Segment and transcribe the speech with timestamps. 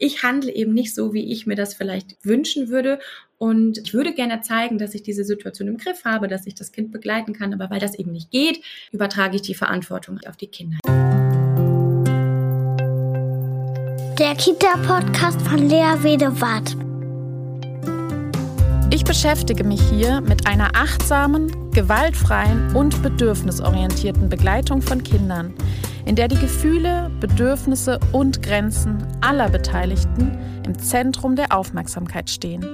[0.00, 2.98] ich handle eben nicht so, wie ich mir das vielleicht wünschen würde.
[3.38, 6.72] Und ich würde gerne zeigen, dass ich diese Situation im Griff habe, dass ich das
[6.72, 7.54] Kind begleiten kann.
[7.54, 8.60] Aber weil das eben nicht geht,
[8.92, 10.78] übertrage ich die Verantwortung auf die Kinder.
[14.18, 16.89] Der Kita-Podcast von Lea Wedewart.
[18.92, 25.54] Ich beschäftige mich hier mit einer achtsamen, gewaltfreien und bedürfnisorientierten Begleitung von Kindern,
[26.06, 30.36] in der die Gefühle, Bedürfnisse und Grenzen aller Beteiligten
[30.66, 32.64] im Zentrum der Aufmerksamkeit stehen.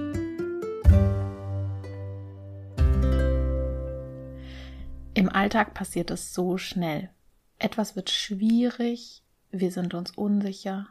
[5.12, 7.10] Im Alltag passiert es so schnell.
[7.58, 10.86] Etwas wird schwierig, wir sind uns unsicher,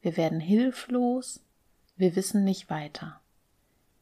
[0.00, 1.40] wir werden hilflos,
[1.96, 3.19] wir wissen nicht weiter.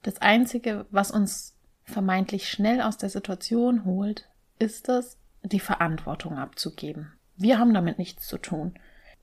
[0.09, 1.55] Das Einzige, was uns
[1.85, 4.27] vermeintlich schnell aus der Situation holt,
[4.59, 7.13] ist es, die Verantwortung abzugeben.
[7.37, 8.73] Wir haben damit nichts zu tun.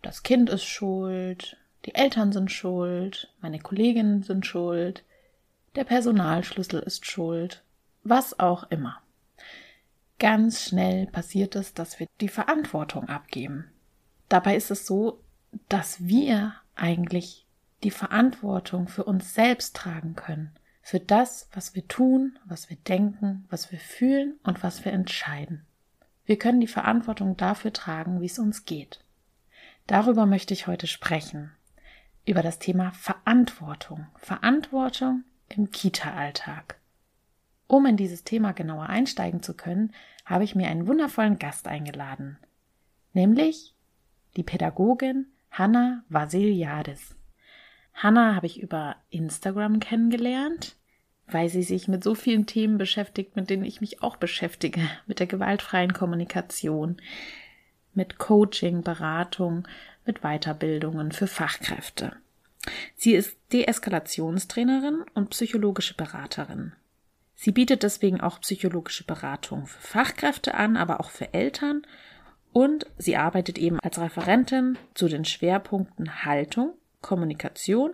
[0.04, 5.04] Das Kind ist schuld, die Eltern sind schuld, meine Kolleginnen sind schuld,
[5.74, 7.64] der Personalschlüssel ist schuld,
[8.04, 9.02] was auch immer.
[10.20, 13.72] Ganz schnell passiert es, dass wir die Verantwortung abgeben.
[14.30, 15.20] Dabei ist es so,
[15.68, 17.48] dass wir eigentlich
[17.82, 20.56] die Verantwortung für uns selbst tragen können
[20.86, 25.66] für das, was wir tun, was wir denken, was wir fühlen und was wir entscheiden.
[26.26, 29.04] Wir können die Verantwortung dafür tragen, wie es uns geht.
[29.88, 31.52] Darüber möchte ich heute sprechen.
[32.24, 34.06] Über das Thema Verantwortung.
[34.18, 36.80] Verantwortung im Kita-Alltag.
[37.66, 39.92] Um in dieses Thema genauer einsteigen zu können,
[40.24, 42.38] habe ich mir einen wundervollen Gast eingeladen.
[43.12, 43.74] Nämlich
[44.38, 47.16] die Pädagogin Hanna Vasiliadis.
[47.96, 50.76] Hanna habe ich über Instagram kennengelernt,
[51.28, 55.20] weil sie sich mit so vielen Themen beschäftigt, mit denen ich mich auch beschäftige, mit
[55.20, 56.98] der gewaltfreien Kommunikation,
[57.94, 59.68] mit Coaching, Beratung,
[60.06, 62.16] mit Weiterbildungen für Fachkräfte.
[62.96, 66.74] Sie ist Deeskalationstrainerin und psychologische Beraterin.
[67.36, 71.86] Sie bietet deswegen auch psychologische Beratung für Fachkräfte an, aber auch für Eltern
[72.52, 76.74] und sie arbeitet eben als Referentin zu den Schwerpunkten Haltung,
[77.06, 77.94] Kommunikation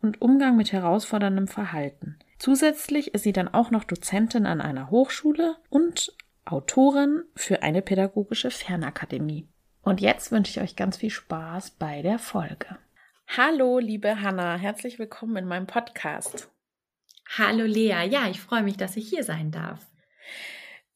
[0.00, 2.18] und Umgang mit herausforderndem Verhalten.
[2.38, 6.14] Zusätzlich ist sie dann auch noch Dozentin an einer Hochschule und
[6.44, 9.48] Autorin für eine pädagogische Fernakademie.
[9.82, 12.78] Und jetzt wünsche ich euch ganz viel Spaß bei der Folge.
[13.26, 16.48] Hallo, liebe Hanna, herzlich willkommen in meinem Podcast.
[17.36, 19.84] Hallo Lea, ja, ich freue mich, dass ich hier sein darf.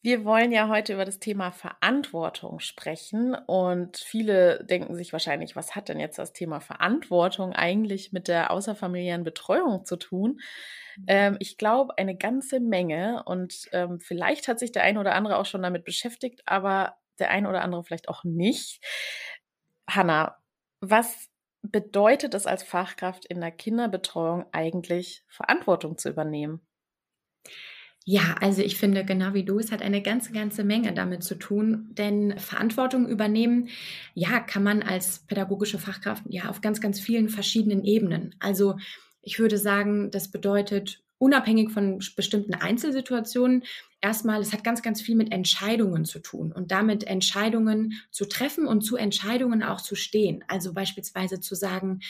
[0.07, 5.75] Wir wollen ja heute über das Thema Verantwortung sprechen und viele denken sich wahrscheinlich, was
[5.75, 10.39] hat denn jetzt das Thema Verantwortung eigentlich mit der außerfamiliären Betreuung zu tun?
[10.97, 11.05] Mhm.
[11.09, 15.39] Ähm, ich glaube, eine ganze Menge und ähm, vielleicht hat sich der eine oder andere
[15.39, 18.85] auch schon damit beschäftigt, aber der eine oder andere vielleicht auch nicht.
[19.91, 20.37] Hanna,
[20.81, 21.31] was
[21.63, 26.65] bedeutet es als Fachkraft in der Kinderbetreuung eigentlich, Verantwortung zu übernehmen?
[28.09, 31.35] Ja, also ich finde, genau wie du, es hat eine ganze, ganze Menge damit zu
[31.35, 33.69] tun, denn Verantwortung übernehmen,
[34.15, 38.37] ja, kann man als pädagogische Fachkraft ja auf ganz, ganz vielen verschiedenen Ebenen.
[38.39, 38.77] Also
[39.23, 43.65] ich würde sagen, das bedeutet unabhängig von bestimmten Einzelsituationen,
[44.01, 48.67] erstmal, es hat ganz, ganz viel mit Entscheidungen zu tun und damit Entscheidungen zu treffen
[48.67, 50.45] und zu Entscheidungen auch zu stehen.
[50.49, 52.01] Also beispielsweise zu sagen,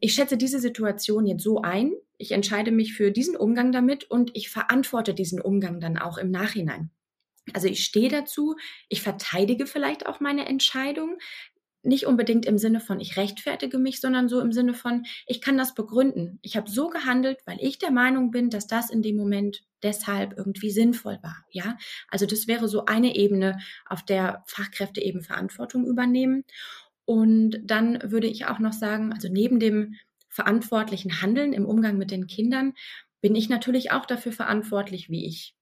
[0.00, 4.30] ich schätze diese Situation jetzt so ein, ich entscheide mich für diesen Umgang damit und
[4.34, 6.90] ich verantworte diesen Umgang dann auch im Nachhinein.
[7.52, 8.56] Also ich stehe dazu,
[8.88, 11.18] ich verteidige vielleicht auch meine Entscheidung,
[11.86, 15.56] nicht unbedingt im Sinne von, ich rechtfertige mich, sondern so im Sinne von, ich kann
[15.56, 16.38] das begründen.
[16.42, 20.36] Ich habe so gehandelt, weil ich der Meinung bin, dass das in dem Moment deshalb
[20.36, 21.44] irgendwie sinnvoll war.
[21.50, 26.44] Ja, also das wäre so eine Ebene, auf der Fachkräfte eben Verantwortung übernehmen.
[27.04, 29.94] Und dann würde ich auch noch sagen, also neben dem
[30.28, 32.74] verantwortlichen Handeln im Umgang mit den Kindern
[33.20, 35.54] bin ich natürlich auch dafür verantwortlich, wie ich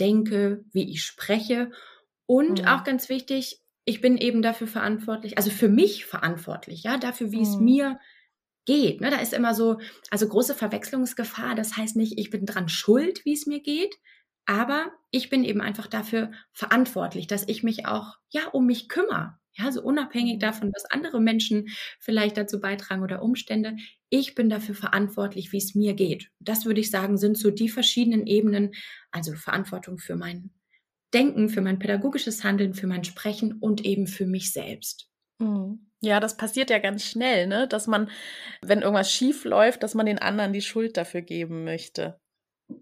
[0.00, 1.70] denke, wie ich spreche
[2.26, 2.68] und mhm.
[2.68, 7.38] auch ganz wichtig, ich bin eben dafür verantwortlich, also für mich verantwortlich, ja, dafür, wie
[7.38, 7.42] mhm.
[7.42, 8.00] es mir
[8.66, 9.00] geht.
[9.00, 9.10] Ne?
[9.10, 9.78] Da ist immer so,
[10.10, 11.54] also große Verwechslungsgefahr.
[11.54, 13.94] Das heißt nicht, ich bin dran schuld, wie es mir geht,
[14.44, 19.38] aber ich bin eben einfach dafür verantwortlich, dass ich mich auch, ja, um mich kümmere.
[19.58, 20.40] Ja, so unabhängig mhm.
[20.40, 21.68] davon, was andere Menschen
[22.00, 23.76] vielleicht dazu beitragen oder Umstände.
[24.10, 26.30] Ich bin dafür verantwortlich, wie es mir geht.
[26.40, 28.72] Das würde ich sagen, sind so die verschiedenen Ebenen,
[29.12, 30.50] also Verantwortung für mein
[31.14, 35.08] Denken, für mein pädagogisches Handeln, für mein Sprechen und eben für mich selbst.
[35.38, 35.90] Mhm.
[36.00, 37.66] Ja, das passiert ja ganz schnell, ne?
[37.66, 38.10] Dass man,
[38.62, 42.20] wenn irgendwas schief läuft, dass man den anderen die Schuld dafür geben möchte.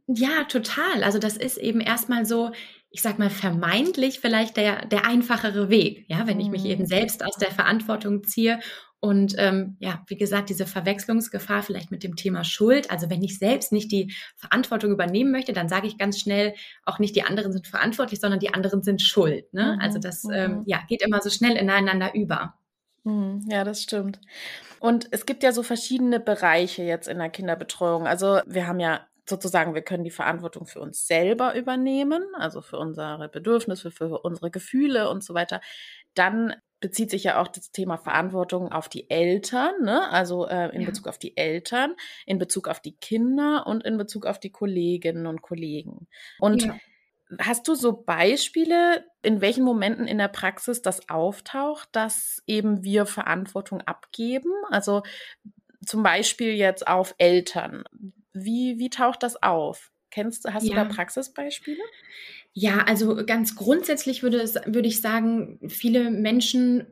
[0.06, 1.04] Ja, total.
[1.04, 2.52] Also das ist eben erstmal so,
[2.90, 6.88] ich sag mal, vermeintlich vielleicht der, der einfachere Weg, ja, wenn ich mich eben mhm.
[6.88, 8.60] selbst aus der Verantwortung ziehe
[9.04, 12.90] Und ähm, ja, wie gesagt, diese Verwechslungsgefahr vielleicht mit dem Thema Schuld.
[12.90, 16.54] Also wenn ich selbst nicht die Verantwortung übernehmen möchte, dann sage ich ganz schnell
[16.86, 19.52] auch nicht, die anderen sind verantwortlich, sondern die anderen sind schuld.
[19.52, 19.74] Ne?
[19.74, 19.80] Mhm.
[19.82, 20.62] Also das ähm, mhm.
[20.64, 22.54] ja, geht immer so schnell ineinander über.
[23.02, 23.46] Mhm.
[23.50, 24.22] Ja, das stimmt.
[24.80, 28.06] Und es gibt ja so verschiedene Bereiche jetzt in der Kinderbetreuung.
[28.06, 32.78] Also wir haben ja sozusagen, wir können die Verantwortung für uns selber übernehmen, also für
[32.78, 35.60] unsere Bedürfnisse, für unsere Gefühle und so weiter.
[36.14, 40.10] Dann bezieht sich ja auch das Thema Verantwortung auf die Eltern, ne?
[40.10, 40.86] also äh, in ja.
[40.86, 41.94] Bezug auf die Eltern,
[42.26, 46.08] in Bezug auf die Kinder und in Bezug auf die Kolleginnen und Kollegen.
[46.38, 46.76] Und ja.
[47.38, 53.06] hast du so Beispiele, in welchen Momenten in der Praxis das auftaucht, dass eben wir
[53.06, 54.52] Verantwortung abgeben?
[54.70, 55.02] Also
[55.86, 57.84] zum Beispiel jetzt auf Eltern.
[58.32, 59.93] Wie, wie taucht das auf?
[60.14, 60.70] Kennst du, hast ja.
[60.70, 61.82] du da Praxisbeispiele?
[62.52, 66.86] Ja, also ganz grundsätzlich würde, es, würde ich sagen, viele Menschen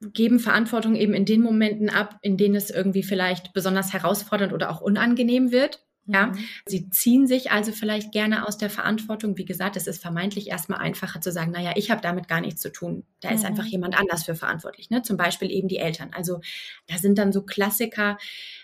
[0.00, 4.70] geben Verantwortung eben in den Momenten ab, in denen es irgendwie vielleicht besonders herausfordernd oder
[4.70, 5.84] auch unangenehm wird.
[6.06, 6.38] Ja, mhm.
[6.66, 9.36] sie ziehen sich also vielleicht gerne aus der Verantwortung.
[9.38, 12.60] Wie gesagt, es ist vermeintlich erstmal einfacher zu sagen, naja, ich habe damit gar nichts
[12.60, 13.04] zu tun.
[13.20, 13.36] Da mhm.
[13.36, 15.02] ist einfach jemand anders für verantwortlich, ne?
[15.02, 16.10] Zum Beispiel eben die Eltern.
[16.12, 16.40] Also
[16.88, 18.18] da sind dann so Klassiker,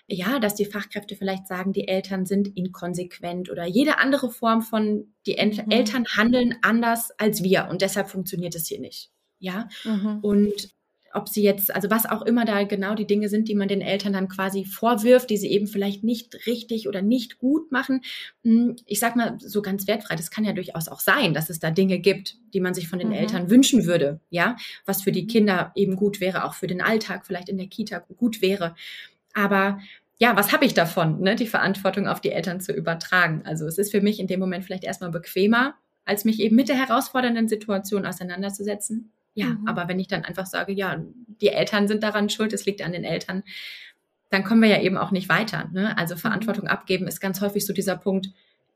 [0.08, 5.14] ja, dass die Fachkräfte vielleicht sagen, die Eltern sind inkonsequent oder jede andere Form von,
[5.26, 5.70] die mhm.
[5.70, 9.12] Eltern handeln anders als wir und deshalb funktioniert es hier nicht.
[9.38, 10.18] Ja, mhm.
[10.22, 10.74] und
[11.14, 13.80] ob sie jetzt, also was auch immer da genau die Dinge sind, die man den
[13.80, 18.02] Eltern dann quasi vorwirft, die sie eben vielleicht nicht richtig oder nicht gut machen.
[18.44, 21.58] Hm, ich sag mal so ganz wertfrei, das kann ja durchaus auch sein, dass es
[21.58, 23.14] da Dinge gibt, die man sich von den mhm.
[23.14, 25.28] Eltern wünschen würde, ja, was für die mhm.
[25.28, 28.74] Kinder eben gut wäre, auch für den Alltag vielleicht in der Kita gut wäre.
[29.34, 29.80] Aber
[30.18, 33.42] ja, was habe ich davon, ne, die Verantwortung auf die Eltern zu übertragen?
[33.44, 35.74] Also es ist für mich in dem Moment vielleicht erstmal bequemer,
[36.04, 39.68] als mich eben mit der herausfordernden Situation auseinanderzusetzen ja, mhm.
[39.68, 41.00] aber wenn ich dann einfach sage, ja,
[41.40, 43.44] die Eltern sind daran schuld, es liegt an den Eltern,
[44.30, 45.70] dann kommen wir ja eben auch nicht weiter.
[45.72, 45.96] Ne?
[45.96, 46.18] Also mhm.
[46.18, 48.30] Verantwortung abgeben ist ganz häufig so dieser Punkt,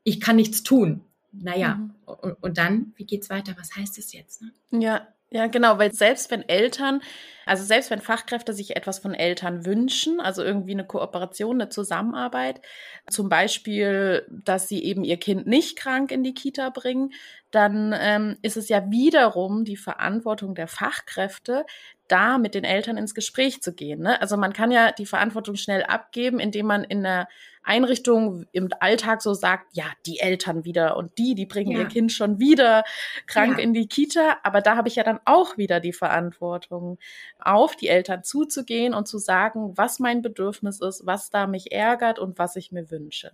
[0.05, 1.01] ich kann nichts tun.
[1.33, 1.91] Naja, mhm.
[2.05, 3.55] und, und, dann, wie geht's weiter?
[3.59, 4.41] Was heißt es jetzt?
[4.41, 4.51] Ne?
[4.81, 7.01] Ja, ja, genau, weil selbst wenn Eltern,
[7.47, 12.61] also selbst wenn Fachkräfte sich etwas von Eltern wünschen, also irgendwie eine Kooperation, eine Zusammenarbeit,
[13.09, 17.13] zum Beispiel, dass sie eben ihr Kind nicht krank in die Kita bringen,
[17.49, 21.65] dann ähm, ist es ja wiederum die Verantwortung der Fachkräfte,
[22.07, 24.01] da mit den Eltern ins Gespräch zu gehen.
[24.01, 24.21] Ne?
[24.21, 27.27] Also man kann ja die Verantwortung schnell abgeben, indem man in der
[27.63, 31.79] Einrichtung im Alltag so sagt, ja, die Eltern wieder und die, die bringen ja.
[31.79, 32.83] ihr Kind schon wieder
[33.25, 33.63] krank ja.
[33.63, 34.37] in die Kita.
[34.43, 36.97] Aber da habe ich ja dann auch wieder die Verantwortung,
[37.39, 42.19] auf die Eltern zuzugehen und zu sagen, was mein Bedürfnis ist, was da mich ärgert
[42.19, 43.31] und was ich mir wünsche.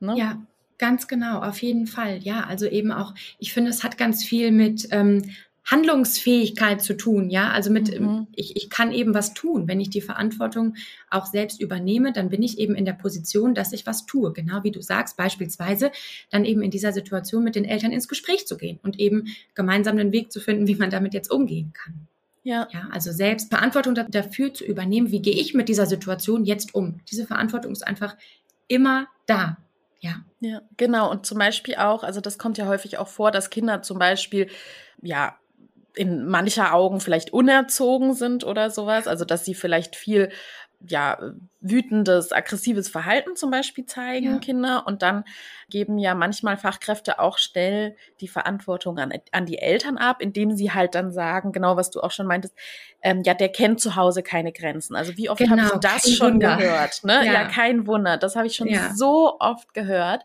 [0.00, 0.16] Ne?
[0.16, 0.42] Ja,
[0.82, 2.18] Ganz genau, auf jeden Fall.
[2.24, 5.30] Ja, also eben auch, ich finde, es hat ganz viel mit ähm,
[5.64, 8.26] Handlungsfähigkeit zu tun, ja, also mit, mhm.
[8.34, 9.68] ich, ich kann eben was tun.
[9.68, 10.74] Wenn ich die Verantwortung
[11.08, 14.32] auch selbst übernehme, dann bin ich eben in der Position, dass ich was tue.
[14.32, 15.92] Genau wie du sagst, beispielsweise
[16.30, 19.98] dann eben in dieser Situation mit den Eltern ins Gespräch zu gehen und eben gemeinsam
[19.98, 22.08] einen Weg zu finden, wie man damit jetzt umgehen kann.
[22.42, 22.68] Ja.
[22.72, 22.88] ja.
[22.90, 27.00] Also selbst Verantwortung dafür zu übernehmen, wie gehe ich mit dieser Situation jetzt um?
[27.10, 28.16] Diese Verantwortung ist einfach
[28.66, 29.58] immer da.
[30.00, 30.24] Ja.
[30.40, 31.08] Ja, genau.
[31.08, 34.48] Und zum Beispiel auch, also das kommt ja häufig auch vor, dass Kinder zum Beispiel,
[35.00, 35.36] ja,
[35.94, 39.06] in mancher Augen vielleicht unerzogen sind oder sowas.
[39.06, 40.30] Also, dass sie vielleicht viel
[40.88, 41.18] ja,
[41.60, 44.38] wütendes, aggressives Verhalten zum Beispiel zeigen, ja.
[44.38, 44.84] Kinder.
[44.86, 45.24] Und dann
[45.68, 50.72] geben ja manchmal Fachkräfte auch schnell die Verantwortung an, an die Eltern ab, indem sie
[50.72, 52.54] halt dann sagen, genau was du auch schon meintest,
[53.02, 54.96] ähm, ja, der kennt zu Hause keine Grenzen.
[54.96, 56.56] Also wie oft genau, habe ich das schon Wunder.
[56.56, 57.04] gehört?
[57.04, 57.24] Ne?
[57.24, 57.32] Ja.
[57.32, 57.44] ja.
[57.48, 58.16] kein Wunder.
[58.16, 58.92] Das habe ich schon ja.
[58.94, 60.24] so oft gehört.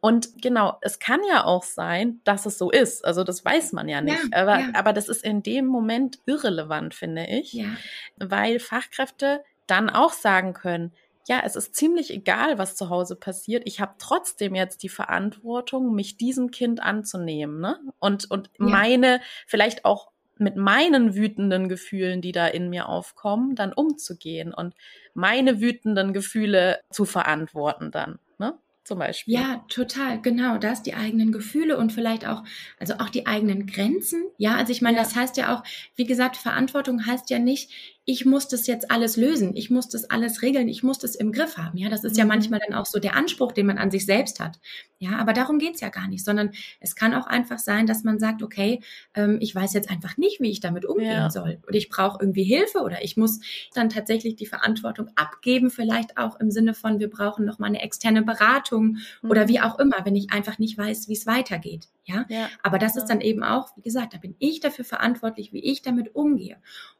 [0.00, 3.04] Und genau, es kann ja auch sein, dass es so ist.
[3.04, 4.22] Also das weiß man ja nicht.
[4.32, 4.70] Ja, aber, ja.
[4.74, 7.52] aber das ist in dem Moment irrelevant, finde ich.
[7.52, 7.68] Ja.
[8.16, 10.92] Weil Fachkräfte dann auch sagen können,
[11.28, 13.62] ja, es ist ziemlich egal, was zu Hause passiert.
[13.66, 17.60] Ich habe trotzdem jetzt die Verantwortung, mich diesem Kind anzunehmen.
[17.60, 17.78] Ne?
[17.98, 23.74] Und, und meine, vielleicht auch mit meinen wütenden Gefühlen, die da in mir aufkommen, dann
[23.74, 24.74] umzugehen und
[25.12, 28.18] meine wütenden Gefühle zu verantworten dann.
[28.38, 28.58] Ne?
[28.90, 29.34] Zum Beispiel.
[29.34, 30.58] Ja, total, genau.
[30.58, 32.42] Das, die eigenen Gefühle und vielleicht auch,
[32.80, 34.24] also auch die eigenen Grenzen.
[34.36, 35.04] Ja, also ich meine, ja.
[35.04, 35.62] das heißt ja auch,
[35.94, 37.70] wie gesagt, Verantwortung heißt ja nicht,
[38.06, 41.32] ich muss das jetzt alles lösen, ich muss das alles regeln, ich muss das im
[41.32, 41.76] Griff haben.
[41.76, 42.18] Ja, das ist mhm.
[42.18, 44.58] ja manchmal dann auch so der Anspruch, den man an sich selbst hat.
[44.98, 48.18] Ja, aber darum geht's ja gar nicht, sondern es kann auch einfach sein, dass man
[48.18, 48.80] sagt, okay,
[49.14, 51.30] ähm, ich weiß jetzt einfach nicht, wie ich damit umgehen ja.
[51.30, 51.58] soll.
[51.66, 53.40] Oder ich brauche irgendwie Hilfe oder ich muss
[53.74, 58.22] dann tatsächlich die Verantwortung abgeben, vielleicht auch im Sinne von, wir brauchen nochmal eine externe
[58.22, 59.30] Beratung mhm.
[59.30, 61.88] oder wie auch immer, wenn ich einfach nicht weiß, wie es weitergeht.
[62.04, 62.48] Ja, ja.
[62.62, 63.02] aber das ja.
[63.02, 66.56] ist dann eben auch, wie gesagt, da bin ich dafür verantwortlich, wie ich damit umgehe.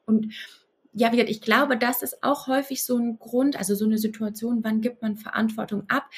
[0.06, 0.32] Und
[0.92, 4.80] ja, ich glaube, das ist auch häufig so ein Grund, also so eine Situation, wann
[4.80, 6.10] gibt man Verantwortung ab?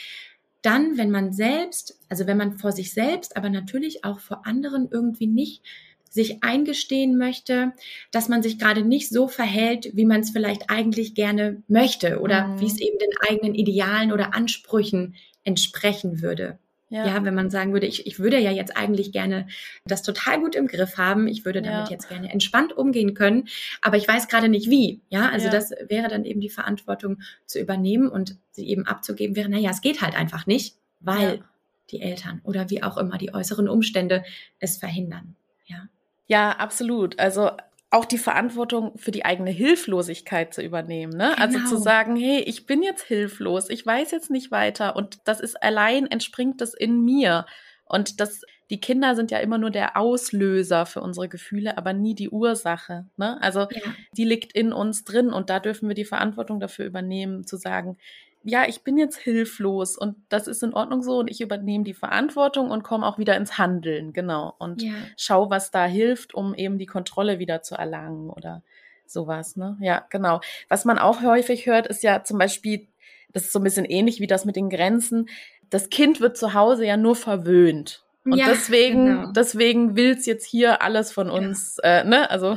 [0.62, 4.88] Dann, wenn man selbst, also wenn man vor sich selbst, aber natürlich auch vor anderen
[4.91, 5.62] irgendwie nicht
[6.09, 7.73] sich eingestehen möchte,
[8.11, 12.49] dass man sich gerade nicht so verhält, wie man es vielleicht eigentlich gerne möchte oder
[12.49, 12.61] mhm.
[12.61, 16.59] wie es eben den eigenen Idealen oder Ansprüchen entsprechen würde.
[16.92, 17.06] Ja.
[17.06, 17.25] ja.
[17.25, 19.46] wenn man sagen würde, ich, ich würde ja jetzt eigentlich gerne
[19.87, 21.90] das total gut im Griff haben, ich würde damit ja.
[21.90, 23.49] jetzt gerne entspannt umgehen können,
[23.80, 25.00] aber ich weiß gerade nicht wie.
[25.08, 25.52] Ja, also ja.
[25.52, 29.80] das wäre dann eben die Verantwortung zu übernehmen und sie eben abzugeben wäre, naja, es
[29.80, 31.42] geht halt einfach nicht, weil
[31.90, 34.22] die Eltern oder wie auch immer die äußeren Umstände
[34.58, 35.34] es verhindern.
[35.64, 35.88] Ja.
[36.26, 37.18] Ja, absolut.
[37.18, 37.52] Also
[37.92, 41.12] auch die Verantwortung für die eigene Hilflosigkeit zu übernehmen.
[41.12, 41.32] Ne?
[41.34, 41.42] Genau.
[41.42, 41.80] Also zu genau.
[41.82, 46.06] sagen, hey, ich bin jetzt hilflos, ich weiß jetzt nicht weiter und das ist allein
[46.06, 47.44] entspringt das in mir.
[47.84, 52.14] Und das, die Kinder sind ja immer nur der Auslöser für unsere Gefühle, aber nie
[52.14, 53.04] die Ursache.
[53.18, 53.40] Ne?
[53.42, 53.82] Also ja.
[54.16, 57.99] die liegt in uns drin und da dürfen wir die Verantwortung dafür übernehmen, zu sagen,
[58.44, 61.94] ja, ich bin jetzt hilflos und das ist in Ordnung so und ich übernehme die
[61.94, 64.54] Verantwortung und komme auch wieder ins Handeln, genau.
[64.58, 64.92] Und ja.
[65.16, 68.62] schau, was da hilft, um eben die Kontrolle wieder zu erlangen oder
[69.06, 69.76] sowas, ne?
[69.80, 70.40] Ja, genau.
[70.68, 72.88] Was man auch häufig hört, ist ja zum Beispiel,
[73.32, 75.28] das ist so ein bisschen ähnlich wie das mit den Grenzen.
[75.70, 78.04] Das Kind wird zu Hause ja nur verwöhnt.
[78.25, 79.33] Und ja, deswegen, genau.
[79.33, 81.99] deswegen will's jetzt hier alles von uns, ja.
[82.00, 82.31] äh, ne?
[82.31, 82.57] Also.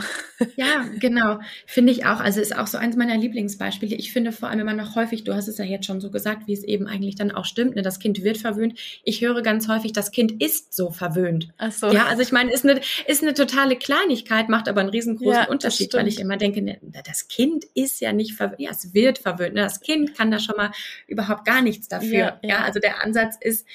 [0.58, 1.40] Ja, genau.
[1.66, 2.20] Finde ich auch.
[2.20, 3.96] Also ist auch so eins meiner Lieblingsbeispiele.
[3.96, 6.48] Ich finde vor allem immer noch häufig, du hast es ja jetzt schon so gesagt,
[6.48, 7.82] wie es eben eigentlich dann auch stimmt, ne?
[7.82, 8.78] Das Kind wird verwöhnt.
[9.04, 11.48] Ich höre ganz häufig, das Kind ist so verwöhnt.
[11.58, 11.88] Ach so.
[11.92, 15.48] Ja, also ich meine, ist eine, ist eine totale Kleinigkeit, macht aber einen riesengroßen ja,
[15.48, 18.60] Unterschied, weil ich immer denke, ne, das Kind ist ja nicht verwöhnt.
[18.60, 19.56] Ja, es wird verwöhnt.
[19.56, 19.62] Ne?
[19.62, 20.72] Das Kind kann da schon mal
[21.08, 22.12] überhaupt gar nichts dafür.
[22.12, 22.64] Ja, ja.
[22.64, 23.66] also der Ansatz ist,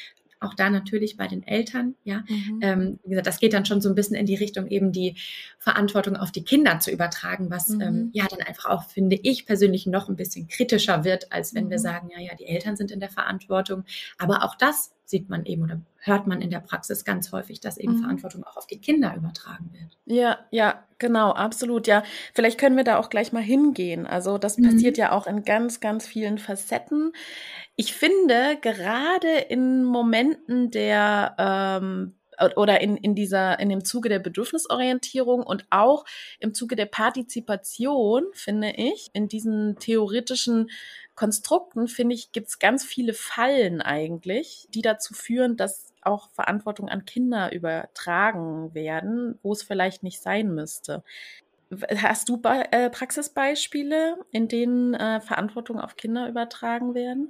[0.40, 2.24] auch da natürlich bei den Eltern, ja.
[2.28, 2.60] Mhm.
[2.62, 5.16] Ähm, wie gesagt, das geht dann schon so ein bisschen in die Richtung, eben die
[5.58, 7.80] Verantwortung auf die Kinder zu übertragen, was mhm.
[7.80, 11.66] ähm, ja dann einfach auch, finde ich persönlich, noch ein bisschen kritischer wird, als wenn
[11.66, 11.70] mhm.
[11.70, 13.84] wir sagen, ja, ja, die Eltern sind in der Verantwortung.
[14.18, 17.76] Aber auch das sieht man eben oder hört man in der Praxis ganz häufig, dass
[17.76, 18.00] eben mhm.
[18.00, 19.98] Verantwortung auch auf die Kinder übertragen wird.
[20.06, 21.86] Ja, ja, genau, absolut.
[21.86, 22.02] Ja,
[22.32, 24.06] vielleicht können wir da auch gleich mal hingehen.
[24.06, 24.70] Also das mhm.
[24.70, 27.12] passiert ja auch in ganz, ganz vielen Facetten.
[27.76, 32.14] Ich finde, gerade in Momenten der ähm,
[32.56, 36.04] oder in, in dieser, in dem Zuge der Bedürfnisorientierung und auch
[36.38, 40.70] im Zuge der Partizipation, finde ich, in diesen theoretischen
[41.20, 46.88] Konstrukten, finde ich, gibt es ganz viele Fallen eigentlich, die dazu führen, dass auch Verantwortung
[46.88, 51.04] an Kinder übertragen werden, wo es vielleicht nicht sein müsste.
[51.94, 57.28] Hast du Be äh, Praxisbeispiele, in denen äh, Verantwortung auf Kinder übertragen werden?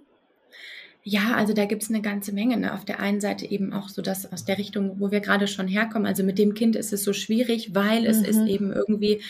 [1.02, 2.58] Ja, also da gibt's eine ganze Menge.
[2.58, 2.72] Ne?
[2.72, 5.66] Auf der einen Seite eben auch so das aus der Richtung, wo wir gerade schon
[5.66, 6.06] herkommen.
[6.06, 8.46] Also mit dem Kind ist es so schwierig, weil es ist mhm.
[8.46, 9.20] eben irgendwie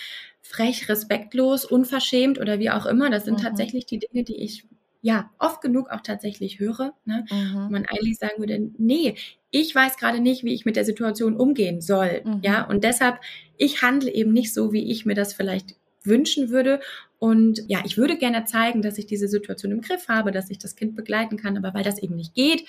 [0.51, 3.09] frech, respektlos, unverschämt oder wie auch immer.
[3.09, 3.45] Das sind mhm.
[3.45, 4.67] tatsächlich die Dinge, die ich
[5.01, 6.93] ja oft genug auch tatsächlich höre.
[7.05, 7.25] Ne?
[7.31, 7.55] Mhm.
[7.55, 9.15] Wo man eigentlich sagen würde, nee,
[9.51, 12.23] ich weiß gerade nicht, wie ich mit der Situation umgehen soll.
[12.25, 12.41] Mhm.
[12.43, 13.21] Ja, und deshalb,
[13.57, 16.81] ich handle eben nicht so, wie ich mir das vielleicht wünschen würde.
[17.19, 20.59] Und ja, ich würde gerne zeigen, dass ich diese Situation im Griff habe, dass ich
[20.59, 22.65] das Kind begleiten kann, aber weil das eben nicht geht,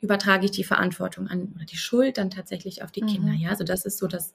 [0.00, 3.06] übertrage ich die Verantwortung an oder die Schuld dann tatsächlich auf die mhm.
[3.06, 3.32] Kinder.
[3.32, 4.34] Ja, also das ist so das,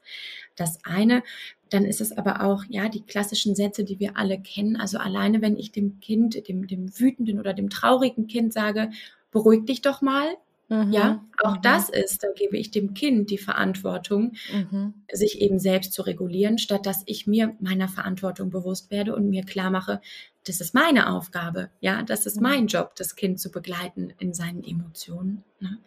[0.56, 1.24] das eine.
[1.70, 4.76] Dann ist es aber auch, ja, die klassischen Sätze, die wir alle kennen.
[4.76, 8.90] Also alleine, wenn ich dem Kind, dem, dem wütenden oder dem traurigen Kind sage,
[9.32, 10.36] beruhig dich doch mal,
[10.72, 10.94] Mhm.
[10.94, 11.62] Ja, auch mhm.
[11.64, 14.94] das ist, da gebe ich dem Kind die Verantwortung, mhm.
[15.12, 19.44] sich eben selbst zu regulieren, statt dass ich mir meiner Verantwortung bewusst werde und mir
[19.44, 20.00] klar mache,
[20.46, 21.70] das ist meine Aufgabe.
[21.82, 22.44] Ja, das ist mhm.
[22.44, 25.44] mein Job, das Kind zu begleiten in seinen Emotionen.
[25.60, 25.78] Ne?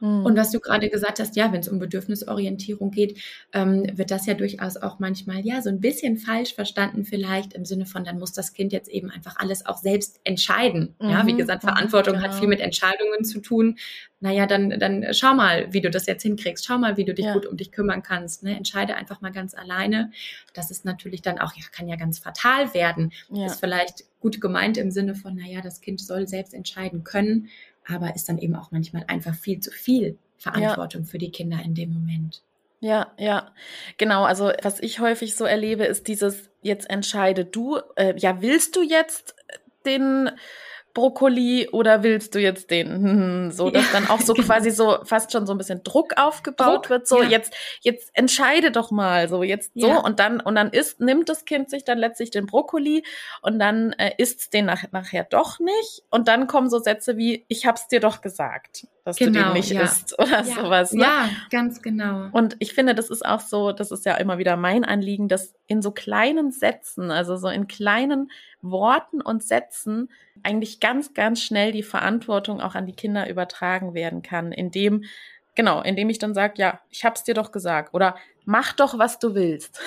[0.00, 0.24] Mhm.
[0.24, 3.18] Und was du gerade gesagt hast, ja, wenn es um Bedürfnisorientierung geht,
[3.52, 7.64] ähm, wird das ja durchaus auch manchmal ja so ein bisschen falsch verstanden, vielleicht im
[7.64, 10.94] Sinne von, dann muss das Kind jetzt eben einfach alles auch selbst entscheiden.
[11.00, 11.10] Mhm.
[11.10, 11.38] Ja, wie mhm.
[11.38, 12.26] gesagt, Verantwortung genau.
[12.26, 13.76] hat viel mit Entscheidungen zu tun.
[14.22, 16.66] Naja, dann, dann schau mal, wie du das jetzt hinkriegst.
[16.66, 17.32] Schau mal, wie du dich ja.
[17.32, 18.42] gut um dich kümmern kannst.
[18.42, 18.54] Ne?
[18.54, 20.10] Entscheide einfach mal ganz alleine.
[20.52, 23.12] Das ist natürlich dann auch, ja, kann ja ganz fatal werden.
[23.30, 23.46] Ja.
[23.46, 27.48] Ist vielleicht gut gemeint im Sinne von, naja, das Kind soll selbst entscheiden können
[27.90, 31.08] aber ist dann eben auch manchmal einfach viel zu viel Verantwortung ja.
[31.08, 32.42] für die Kinder in dem Moment.
[32.80, 33.52] Ja, ja,
[33.98, 34.24] genau.
[34.24, 38.82] Also was ich häufig so erlebe, ist dieses, jetzt entscheide du, äh, ja, willst du
[38.82, 39.34] jetzt
[39.84, 40.30] den
[40.94, 43.50] Brokkoli oder willst du jetzt den?
[43.50, 46.84] So, dass ja, dann auch so quasi so fast schon so ein bisschen Druck aufgebaut
[46.84, 47.08] Druck, wird.
[47.08, 47.28] So, ja.
[47.28, 49.28] jetzt, jetzt entscheide doch mal.
[49.28, 49.88] So, jetzt so.
[49.88, 49.98] Ja.
[49.98, 53.02] Und dann, und dann isst, nimmt das Kind sich dann letztlich den Brokkoli
[53.42, 56.02] und dann äh, isst den nach, nachher doch nicht.
[56.10, 59.42] Und dann kommen so Sätze wie, ich hab's dir doch gesagt, dass genau, du den
[59.42, 60.92] genau, nicht isst oder sowas.
[60.92, 61.02] Ne?
[61.02, 62.28] Ja, ganz genau.
[62.32, 65.54] Und ich finde, das ist auch so, das ist ja immer wieder mein Anliegen, dass
[65.66, 68.30] in so kleinen Sätzen, also so in kleinen
[68.62, 70.10] Worten und Sätzen
[70.42, 75.04] eigentlich ganz, ganz schnell die Verantwortung auch an die Kinder übertragen werden kann, indem,
[75.54, 79.18] genau, indem ich dann sage, ja, ich hab's dir doch gesagt oder mach doch, was
[79.18, 79.80] du willst.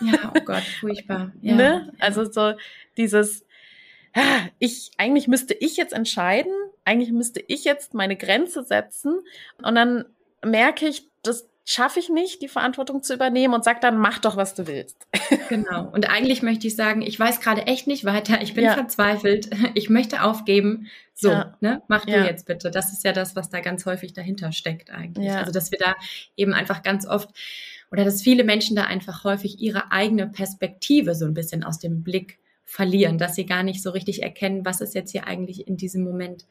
[0.00, 1.32] Ja, oh Gott, furchtbar.
[1.40, 1.54] Ja.
[1.54, 1.92] Ne?
[1.98, 2.54] Also so
[2.96, 3.44] dieses,
[4.58, 6.52] ich, eigentlich müsste ich jetzt entscheiden,
[6.84, 9.20] eigentlich müsste ich jetzt meine Grenze setzen
[9.62, 10.04] und dann
[10.44, 14.36] merke ich, dass schaffe ich nicht, die Verantwortung zu übernehmen und sag dann, mach doch,
[14.36, 15.06] was du willst.
[15.48, 15.90] Genau.
[15.92, 18.72] Und eigentlich möchte ich sagen, ich weiß gerade echt nicht weiter, ich bin ja.
[18.72, 20.88] verzweifelt, ich möchte aufgeben.
[21.12, 21.56] So, ja.
[21.60, 22.20] ne, mach ja.
[22.20, 22.70] du jetzt bitte.
[22.70, 25.30] Das ist ja das, was da ganz häufig dahinter steckt eigentlich.
[25.30, 25.94] Also, dass wir da
[26.36, 27.28] eben einfach ganz oft
[27.92, 32.02] oder dass viele Menschen da einfach häufig ihre eigene Perspektive so ein bisschen aus dem
[32.02, 35.76] Blick verlieren, dass sie gar nicht so richtig erkennen, was ist jetzt hier eigentlich in
[35.76, 36.46] diesem Moment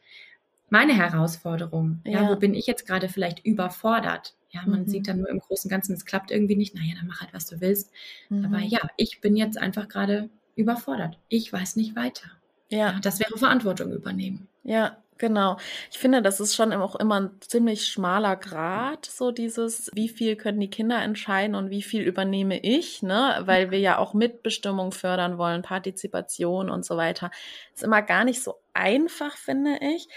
[0.74, 2.00] meine Herausforderung.
[2.04, 4.34] Ja, wo bin ich jetzt gerade vielleicht überfordert?
[4.50, 4.86] Ja, man mhm.
[4.88, 6.74] sieht dann nur im Großen und Ganzen, es klappt irgendwie nicht.
[6.74, 7.92] Naja, dann mach halt, was du willst.
[8.28, 8.44] Mhm.
[8.44, 11.16] Aber ja, ich bin jetzt einfach gerade überfordert.
[11.28, 12.26] Ich weiß nicht weiter.
[12.70, 12.90] Ja.
[12.90, 12.98] ja.
[13.00, 14.48] Das wäre Verantwortung übernehmen.
[14.64, 15.58] Ja, genau.
[15.92, 20.34] Ich finde, das ist schon auch immer ein ziemlich schmaler Grad, so dieses, wie viel
[20.34, 23.42] können die Kinder entscheiden und wie viel übernehme ich, ne?
[23.44, 27.30] Weil wir ja auch Mitbestimmung fördern wollen, Partizipation und so weiter.
[27.72, 30.08] Ist immer gar nicht so einfach, finde ich.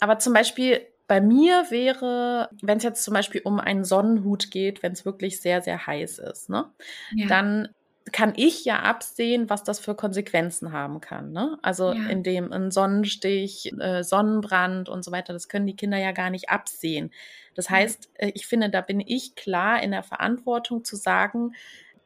[0.00, 4.82] Aber zum Beispiel bei mir wäre, wenn es jetzt zum Beispiel um einen Sonnenhut geht,
[4.82, 6.66] wenn es wirklich sehr, sehr heiß ist, ne?
[7.14, 7.26] Ja.
[7.26, 7.68] Dann
[8.12, 11.32] kann ich ja absehen, was das für Konsequenzen haben kann.
[11.32, 11.58] Ne?
[11.62, 12.08] Also ja.
[12.08, 16.30] in dem ein Sonnenstich, äh, Sonnenbrand und so weiter, das können die Kinder ja gar
[16.30, 17.12] nicht absehen.
[17.54, 21.52] Das heißt, äh, ich finde, da bin ich klar in der Verantwortung zu sagen,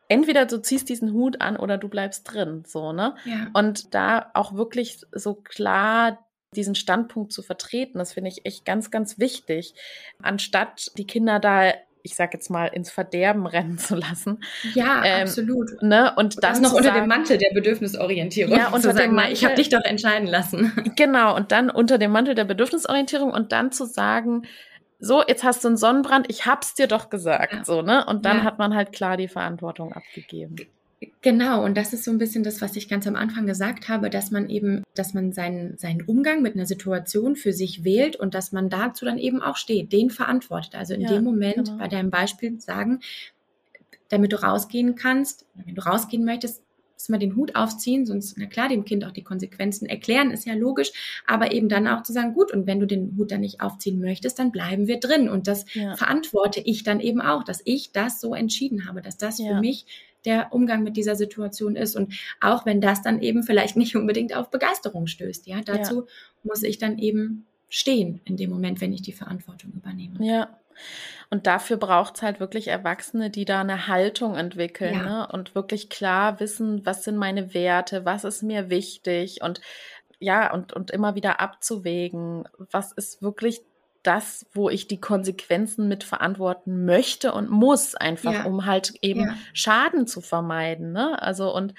[0.09, 3.15] entweder du ziehst diesen Hut an oder du bleibst drin, so, ne?
[3.25, 3.49] Ja.
[3.55, 6.24] Und da auch wirklich so klar
[6.57, 7.99] diesen Standpunkt zu vertreten.
[7.99, 9.75] Das finde ich echt ganz, ganz wichtig,
[10.23, 11.73] anstatt die Kinder da
[12.07, 14.45] ich sag jetzt mal, ins Verderben rennen zu lassen.
[14.75, 15.83] Ja, ähm, absolut.
[15.83, 16.13] Ne?
[16.17, 18.57] Und, und das noch unter sagen, dem Mantel der Bedürfnisorientierung.
[18.57, 20.73] Ja, unter dem Mantel, ich habe dich doch entscheiden lassen.
[20.97, 24.43] Genau, und dann unter dem Mantel der Bedürfnisorientierung und dann zu sagen,
[25.01, 27.65] so, jetzt hast du einen Sonnenbrand, ich hab's dir doch gesagt, ja.
[27.65, 28.05] so, ne?
[28.05, 28.45] Und dann ja.
[28.45, 30.57] hat man halt klar die Verantwortung abgegeben.
[31.21, 34.11] Genau, und das ist so ein bisschen das, was ich ganz am Anfang gesagt habe,
[34.11, 38.35] dass man eben, dass man seinen, seinen Umgang mit einer Situation für sich wählt und
[38.35, 40.75] dass man dazu dann eben auch steht, den verantwortet.
[40.75, 41.79] Also in ja, dem Moment genau.
[41.79, 43.01] bei deinem Beispiel sagen,
[44.09, 46.63] damit du rausgehen kannst, wenn du rausgehen möchtest,
[47.09, 50.55] wir den Hut aufziehen, sonst, na klar, dem Kind auch die Konsequenzen erklären, ist ja
[50.55, 50.91] logisch,
[51.27, 54.01] aber eben dann auch zu sagen, gut, und wenn du den Hut dann nicht aufziehen
[54.01, 55.29] möchtest, dann bleiben wir drin.
[55.29, 55.97] Und das ja.
[55.97, 59.49] verantworte ich dann eben auch, dass ich das so entschieden habe, dass das ja.
[59.49, 59.87] für mich
[60.25, 61.97] der Umgang mit dieser Situation ist.
[61.97, 66.07] Und auch wenn das dann eben vielleicht nicht unbedingt auf Begeisterung stößt, ja, dazu ja.
[66.43, 70.25] muss ich dann eben stehen in dem Moment, wenn ich die Verantwortung übernehme.
[70.25, 70.59] Ja.
[71.31, 75.03] Und dafür braucht es halt wirklich Erwachsene, die da eine Haltung entwickeln ja.
[75.03, 75.29] ne?
[75.33, 79.61] und wirklich klar wissen, was sind meine Werte, was ist mir wichtig und
[80.21, 83.63] ja, und, und immer wieder abzuwägen, was ist wirklich
[84.05, 88.45] das, wo ich die Konsequenzen mit verantworten möchte und muss, einfach, ja.
[88.45, 89.37] um halt eben ja.
[89.53, 90.93] Schaden zu vermeiden.
[90.93, 91.21] Ne?
[91.21, 91.75] Also und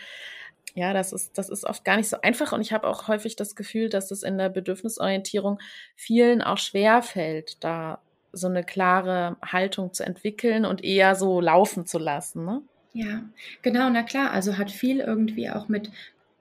[0.73, 2.51] ja, das ist, das ist oft gar nicht so einfach.
[2.51, 5.59] Und ich habe auch häufig das Gefühl, dass es in der Bedürfnisorientierung
[5.95, 7.99] vielen auch schwer fällt, da
[8.33, 12.43] so eine klare Haltung zu entwickeln und eher so laufen zu lassen.
[12.43, 12.61] Ne?
[12.91, 13.23] Ja,
[13.61, 14.31] genau, na klar.
[14.31, 15.91] Also hat viel irgendwie auch mit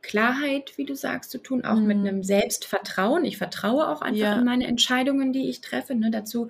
[0.05, 1.87] Klarheit, wie du sagst, zu tun, auch mhm.
[1.87, 3.25] mit einem Selbstvertrauen.
[3.25, 4.38] Ich vertraue auch einfach ja.
[4.38, 5.95] in meine Entscheidungen, die ich treffe.
[5.95, 6.11] Ne?
[6.11, 6.49] Dazu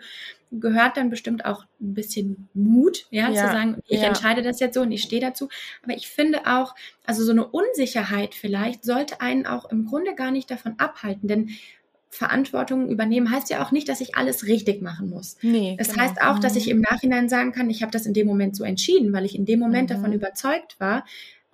[0.51, 3.35] gehört dann bestimmt auch ein bisschen Mut, ja, ja.
[3.35, 4.09] zu sagen, ich ja.
[4.09, 5.49] entscheide das jetzt so und ich stehe dazu.
[5.83, 6.75] Aber ich finde auch,
[7.07, 11.51] also so eine Unsicherheit vielleicht sollte einen auch im Grunde gar nicht davon abhalten, denn
[12.11, 15.37] Verantwortung übernehmen heißt ja auch nicht, dass ich alles richtig machen muss.
[15.43, 16.03] Nee, das genau.
[16.03, 16.73] heißt auch, dass ich mhm.
[16.73, 19.47] im Nachhinein sagen kann, ich habe das in dem Moment so entschieden, weil ich in
[19.47, 19.95] dem Moment mhm.
[19.95, 21.05] davon überzeugt war,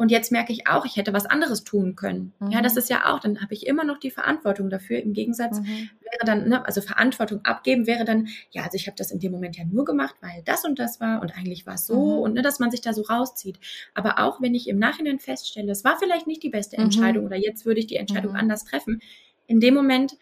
[0.01, 2.33] und jetzt merke ich auch, ich hätte was anderes tun können.
[2.41, 2.53] Mhm.
[2.53, 4.99] Ja, das ist ja auch, dann habe ich immer noch die Verantwortung dafür.
[4.99, 5.91] Im Gegensatz mhm.
[6.01, 9.31] wäre dann, ne, also Verantwortung abgeben wäre dann, ja, also ich habe das in dem
[9.31, 12.23] Moment ja nur gemacht, weil das und das war und eigentlich war es so mhm.
[12.23, 13.59] und ne, dass man sich da so rauszieht.
[13.93, 16.85] Aber auch wenn ich im Nachhinein feststelle, es war vielleicht nicht die beste mhm.
[16.85, 18.39] Entscheidung oder jetzt würde ich die Entscheidung mhm.
[18.39, 19.03] anders treffen,
[19.49, 20.17] in dem Moment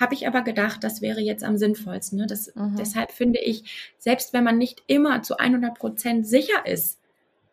[0.00, 2.20] habe ich aber gedacht, das wäre jetzt am sinnvollsten.
[2.20, 2.26] Ne?
[2.26, 2.76] Das, mhm.
[2.78, 6.99] Deshalb finde ich, selbst wenn man nicht immer zu 100 Prozent sicher ist,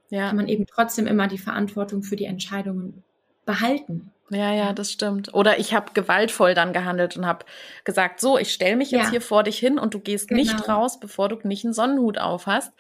[0.10, 0.28] ja.
[0.28, 3.04] kann man eben trotzdem immer die Verantwortung für die Entscheidungen
[3.46, 4.12] behalten.
[4.30, 5.34] Ja, ja, das stimmt.
[5.34, 7.46] Oder ich habe gewaltvoll dann gehandelt und habe
[7.86, 9.12] gesagt, so, ich stelle mich jetzt ja.
[9.12, 10.42] hier vor dich hin und du gehst genau.
[10.42, 12.74] nicht raus, bevor du nicht einen Sonnenhut auf hast.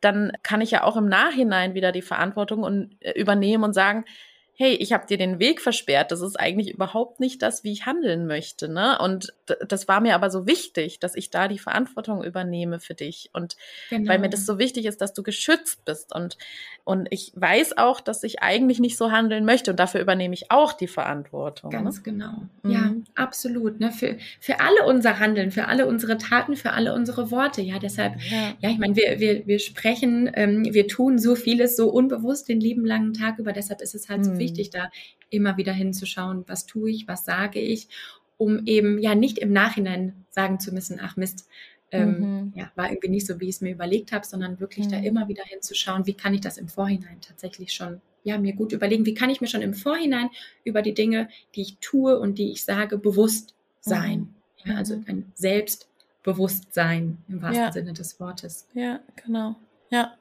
[0.00, 4.06] Dann kann ich ja auch im Nachhinein wieder die Verantwortung und, äh, übernehmen und sagen,
[4.56, 7.86] hey, ich habe dir den Weg versperrt, das ist eigentlich überhaupt nicht das, wie ich
[7.86, 8.68] handeln möchte.
[8.68, 8.96] Ne?
[9.00, 9.34] Und
[9.68, 13.30] das war mir aber so wichtig, dass ich da die Verantwortung übernehme für dich.
[13.32, 13.56] Und
[13.90, 14.08] genau.
[14.08, 16.14] weil mir das so wichtig ist, dass du geschützt bist.
[16.14, 16.38] Und,
[16.84, 19.72] und ich weiß auch, dass ich eigentlich nicht so handeln möchte.
[19.72, 21.70] Und dafür übernehme ich auch die Verantwortung.
[21.70, 21.76] Ne?
[21.76, 22.02] Ganz ne?
[22.04, 22.42] genau.
[22.62, 22.70] Mhm.
[22.70, 23.80] Ja, absolut.
[23.80, 23.90] Ne?
[23.90, 27.60] Für, für alle unser Handeln, für alle unsere Taten, für alle unsere Worte.
[27.60, 31.76] Ja, deshalb, ja, ja ich meine, wir, wir, wir sprechen, ähm, wir tun so vieles
[31.76, 33.52] so unbewusst den lieben langen Tag über.
[33.52, 34.24] Deshalb ist es halt mhm.
[34.24, 34.90] so wichtig, wichtig, da
[35.30, 37.88] immer wieder hinzuschauen, was tue ich, was sage ich,
[38.36, 41.48] um eben ja nicht im Nachhinein sagen zu müssen, ach Mist,
[41.90, 42.52] ähm, mhm.
[42.56, 44.90] ja, war irgendwie nicht so, wie ich es mir überlegt habe, sondern wirklich mhm.
[44.90, 48.72] da immer wieder hinzuschauen, wie kann ich das im Vorhinein tatsächlich schon, ja, mir gut
[48.72, 50.30] überlegen, wie kann ich mir schon im Vorhinein
[50.64, 54.34] über die Dinge, die ich tue und die ich sage, bewusst sein.
[54.64, 54.70] Mhm.
[54.70, 55.04] Ja, also mhm.
[55.06, 57.72] ein Selbstbewusstsein im wahrsten ja.
[57.72, 58.66] Sinne des Wortes.
[58.74, 59.56] Ja, genau.
[59.90, 60.14] Ja.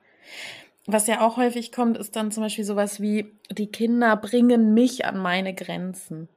[0.85, 5.05] Was ja auch häufig kommt, ist dann zum Beispiel sowas wie, die Kinder bringen mich
[5.05, 6.27] an meine Grenzen.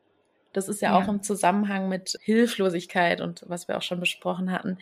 [0.53, 4.53] Das ist ja, ja, auch im Zusammenhang mit Hilflosigkeit und was wir auch schon besprochen
[4.53, 4.79] hatten.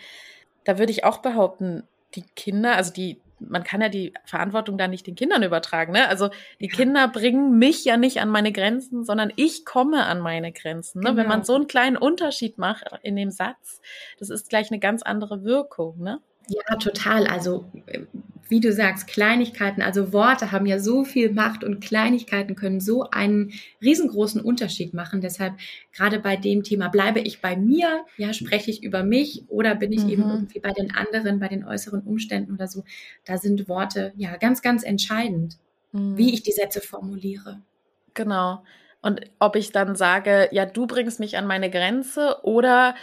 [0.65, 1.83] Da würde ich auch behaupten,
[2.15, 5.93] die Kinder, also die, man kann ja die Verantwortung da nicht den Kindern übertragen.
[5.93, 6.09] Ne?
[6.09, 6.29] Also
[6.61, 6.77] die ja.
[6.77, 11.01] Kinder bringen mich ja nicht an meine Grenzen, sondern ich komme an meine Grenzen.
[11.01, 11.11] Ne?
[11.11, 11.17] Genau.
[11.21, 13.81] Wenn man so einen kleinen Unterschied macht in dem Satz,
[14.19, 15.99] das ist gleich eine ganz andere Wirkung.
[15.99, 16.21] Ne?
[16.49, 17.27] Ja, total.
[17.27, 17.71] Also
[18.49, 23.09] wie du sagst, Kleinigkeiten, also Worte haben ja so viel Macht und Kleinigkeiten können so
[23.11, 23.53] einen
[23.83, 25.21] riesengroßen Unterschied machen.
[25.21, 25.55] Deshalb
[25.93, 29.93] gerade bei dem Thema, bleibe ich bei mir, ja, spreche ich über mich oder bin
[29.93, 30.11] ich mhm.
[30.11, 32.85] eben irgendwie bei den anderen, bei den äußeren Umständen oder so.
[33.25, 35.57] Da sind Worte ja ganz, ganz entscheidend,
[35.93, 36.17] mhm.
[36.17, 37.63] wie ich die Sätze formuliere.
[38.13, 38.63] Genau.
[39.01, 42.95] Und ob ich dann sage, ja, du bringst mich an meine Grenze oder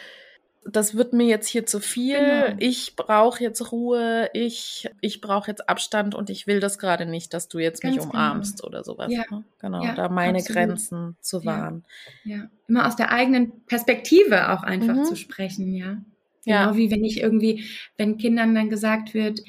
[0.63, 2.55] das wird mir jetzt hier zu viel, genau.
[2.59, 7.33] ich brauche jetzt Ruhe, ich, ich brauche jetzt Abstand und ich will das gerade nicht,
[7.33, 8.13] dass du jetzt Ganz mich genau.
[8.13, 8.67] umarmst genau.
[8.67, 9.11] oder sowas.
[9.11, 9.23] Ja.
[9.31, 9.43] Ne?
[9.59, 10.55] Genau, ja, da meine absolut.
[10.55, 11.83] Grenzen zu wahren.
[12.23, 12.37] Ja.
[12.37, 12.49] ja.
[12.67, 15.05] immer aus der eigenen Perspektive auch einfach mhm.
[15.05, 15.97] zu sprechen, ja.
[16.43, 16.75] Genau ja.
[16.75, 17.65] wie wenn ich irgendwie,
[17.97, 19.41] wenn Kindern dann gesagt wird,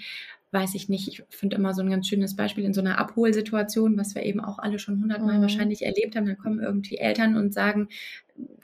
[0.53, 3.97] weiß ich nicht, ich finde immer so ein ganz schönes Beispiel in so einer Abholsituation,
[3.97, 5.43] was wir eben auch alle schon hundertmal mhm.
[5.43, 7.89] wahrscheinlich erlebt haben, dann kommen irgendwie Eltern und sagen,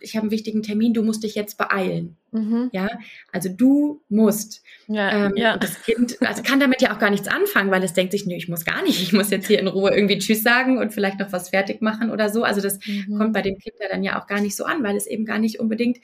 [0.00, 2.16] ich habe einen wichtigen Termin, du musst dich jetzt beeilen.
[2.30, 2.68] Mhm.
[2.72, 2.88] Ja,
[3.32, 4.62] also du musst.
[4.86, 5.56] Ja, ähm, ja.
[5.56, 8.34] Das Kind also kann damit ja auch gar nichts anfangen, weil es denkt sich, nö,
[8.34, 11.18] ich muss gar nicht, ich muss jetzt hier in Ruhe irgendwie Tschüss sagen und vielleicht
[11.18, 12.44] noch was fertig machen oder so.
[12.44, 13.16] Also das mhm.
[13.16, 15.24] kommt bei dem Kind ja dann ja auch gar nicht so an, weil es eben
[15.24, 15.98] gar nicht unbedingt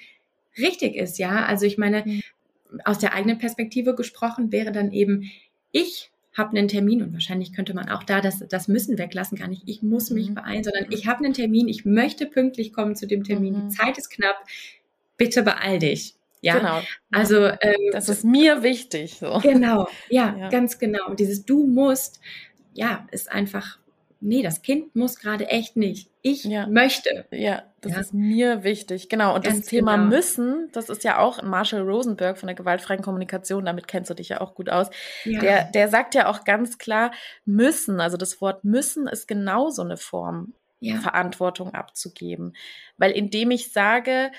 [0.57, 1.18] richtig ist.
[1.18, 2.23] Ja, also ich meine, mhm.
[2.85, 5.31] aus der eigenen Perspektive gesprochen wäre dann eben,
[5.75, 9.49] ich habe einen Termin und wahrscheinlich könnte man auch da das, das Müssen weglassen, gar
[9.49, 10.35] nicht, ich muss mich mhm.
[10.35, 13.69] beeilen, sondern ich habe einen Termin, ich möchte pünktlich kommen zu dem Termin, mhm.
[13.69, 14.37] die Zeit ist knapp,
[15.17, 16.15] bitte beeil dich.
[16.41, 16.83] Ja, genau.
[17.11, 19.17] Also ähm, das ist mir wichtig.
[19.19, 19.39] So.
[19.43, 21.07] Genau, ja, ja, ganz genau.
[21.09, 22.21] Und dieses Du musst,
[22.75, 23.79] ja, ist einfach
[24.20, 26.11] nee, das Kind muss gerade echt nicht.
[26.22, 26.66] Ich ja.
[26.66, 27.27] möchte.
[27.31, 28.00] Ja, das ja.
[28.00, 29.09] ist mir wichtig.
[29.09, 29.35] Genau.
[29.35, 30.09] Und Ganz das Thema genau.
[30.09, 34.31] müssen, das ist ja auch Marshall Rosenberg von der gewaltfreien Kommunikation, damit kennst du dich
[34.31, 34.88] ja auch gut aus.
[35.24, 35.40] Ja.
[35.40, 37.12] Der, der sagt ja auch ganz klar,
[37.44, 40.55] müssen, also das Wort müssen ist genauso eine Form,
[41.00, 42.55] Verantwortung abzugeben.
[42.98, 44.31] Weil indem ich sage,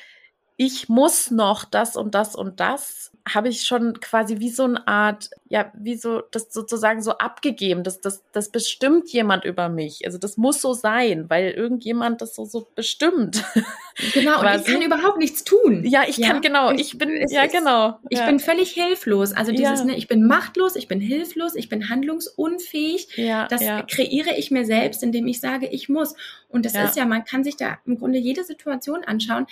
[0.57, 4.87] ich muss noch das und das und das, habe ich schon quasi wie so eine
[4.87, 7.83] Art, ja, wie so, das sozusagen so abgegeben.
[7.83, 10.05] Das, das, das bestimmt jemand über mich.
[10.05, 13.43] Also das muss so sein, weil irgendjemand das so, so bestimmt.
[14.13, 15.85] Genau, und ich kann überhaupt nichts tun.
[15.85, 17.97] Ja, ich ja, kann, genau, ich, bin, ja, genau.
[18.09, 18.25] Ich ja.
[18.25, 19.31] bin völlig hilflos.
[19.31, 19.85] Also dieses, ja.
[19.85, 23.07] ne, ich bin machtlos, ich bin hilflos, ich bin handlungsunfähig.
[23.15, 26.13] Ja, das kreiere ich mir selbst, indem ich sage, ich muss.
[26.49, 29.47] Und das ist ja, man kann sich da im Grunde jede Situation anschauen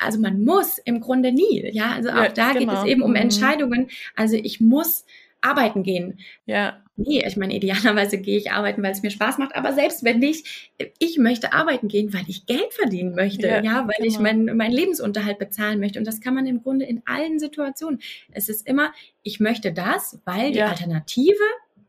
[0.00, 2.72] also man muss im Grunde nie, ja, also auch ja, da genau.
[2.72, 3.16] geht es eben um mhm.
[3.16, 3.88] Entscheidungen.
[4.16, 5.04] Also ich muss
[5.40, 6.18] arbeiten gehen.
[6.46, 6.82] Ja.
[6.96, 10.18] Nee, ich meine, idealerweise gehe ich arbeiten, weil es mir Spaß macht, aber selbst wenn
[10.18, 14.08] nicht, ich möchte arbeiten gehen, weil ich Geld verdienen möchte, ja, ja weil genau.
[14.08, 15.98] ich meinen mein Lebensunterhalt bezahlen möchte.
[15.98, 18.00] Und das kann man im Grunde in allen Situationen.
[18.32, 20.68] Es ist immer, ich möchte das, weil die ja.
[20.68, 21.42] Alternative,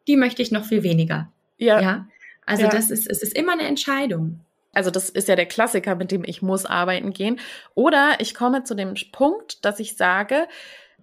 [0.08, 1.32] die möchte ich noch viel weniger.
[1.58, 1.82] Ja.
[1.82, 2.08] ja?
[2.46, 4.40] Also das ist, es ist immer eine Entscheidung.
[4.74, 7.40] Also das ist ja der Klassiker, mit dem ich muss arbeiten gehen.
[7.76, 10.48] Oder ich komme zu dem Punkt, dass ich sage,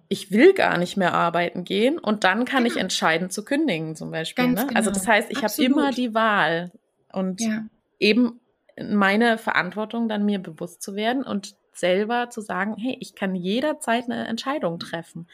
[0.07, 2.75] ich will gar nicht mehr arbeiten gehen und dann kann genau.
[2.75, 4.47] ich entscheiden zu kündigen zum Beispiel.
[4.47, 4.65] Ne?
[4.65, 4.73] Genau.
[4.73, 6.71] Also das heißt, ich habe immer die Wahl
[7.13, 7.65] und ja.
[7.99, 8.39] eben
[8.81, 14.05] meine Verantwortung dann mir bewusst zu werden und selber zu sagen, hey, ich kann jederzeit
[14.05, 15.27] eine Entscheidung treffen.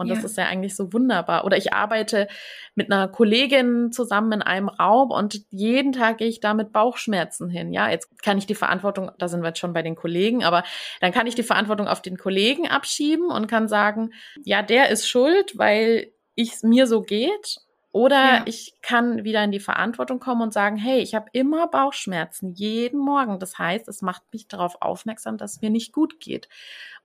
[0.00, 0.14] Und Ja.
[0.14, 1.44] das ist ja eigentlich so wunderbar.
[1.44, 2.26] Oder ich arbeite
[2.74, 7.48] mit einer Kollegin zusammen in einem Raum und jeden Tag gehe ich da mit Bauchschmerzen
[7.50, 7.72] hin.
[7.72, 10.64] Ja, jetzt kann ich die Verantwortung, da sind wir jetzt schon bei den Kollegen, aber
[11.00, 15.08] dann kann ich die Verantwortung auf den Kollegen abschieben und kann sagen, ja, der ist
[15.08, 17.58] schuld, weil ich mir so geht.
[17.92, 18.42] Oder Ja.
[18.46, 23.00] ich kann wieder in die Verantwortung kommen und sagen, hey, ich habe immer Bauchschmerzen, jeden
[23.00, 23.40] Morgen.
[23.40, 26.48] Das heißt, es macht mich darauf aufmerksam, dass es mir nicht gut geht.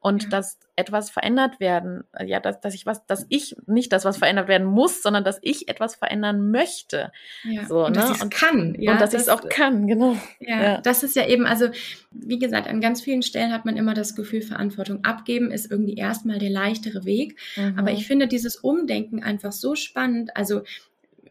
[0.05, 0.29] Und Ja.
[0.29, 4.17] dass etwas verändert werden, äh, ja, dass, dass ich was, dass ich nicht das, was
[4.17, 7.11] verändert werden muss, sondern dass ich etwas verändern möchte.
[7.43, 7.65] Ja.
[7.65, 8.01] So, und ne?
[8.01, 8.75] dass ich es kann.
[8.79, 10.15] Ja, und dass ich es das- auch kann, genau.
[10.39, 10.81] Ja, Ja.
[10.81, 11.69] das ist ja eben, also
[12.11, 15.95] wie gesagt, an ganz vielen Stellen hat man immer das Gefühl, Verantwortung abgeben ist irgendwie
[15.95, 17.39] erstmal der leichtere Weg.
[17.75, 17.97] Aber Mhm.
[17.97, 20.37] ich finde dieses Umdenken einfach so spannend.
[20.37, 20.61] Also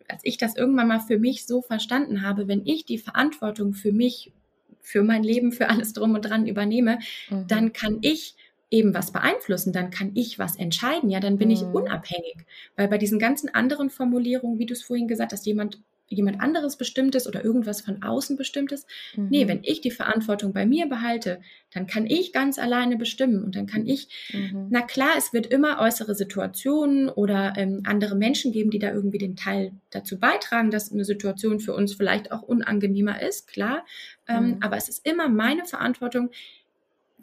[0.08, 3.92] als ich das irgendwann mal für mich so verstanden habe, wenn ich die Verantwortung für
[3.92, 4.32] mich,
[4.80, 6.98] für mein Leben, für alles drum und dran übernehme,
[7.30, 7.46] Mhm.
[7.46, 8.34] dann kann ich
[8.70, 11.74] eben was beeinflussen, dann kann ich was entscheiden, ja, dann bin ich Mhm.
[11.74, 12.36] unabhängig.
[12.76, 16.76] Weil bei diesen ganzen anderen Formulierungen, wie du es vorhin gesagt hast, jemand jemand anderes
[16.76, 18.86] bestimmtes oder irgendwas von außen bestimmtes.
[19.30, 19.48] Nee, Mhm.
[19.48, 21.40] wenn ich die Verantwortung bei mir behalte,
[21.72, 24.66] dann kann ich ganz alleine bestimmen und dann kann ich Mhm.
[24.70, 29.18] na klar, es wird immer äußere Situationen oder ähm, andere Menschen geben, die da irgendwie
[29.18, 33.84] den Teil dazu beitragen, dass eine Situation für uns vielleicht auch unangenehmer ist, klar.
[34.28, 34.56] Ähm, Mhm.
[34.60, 36.30] Aber es ist immer meine Verantwortung,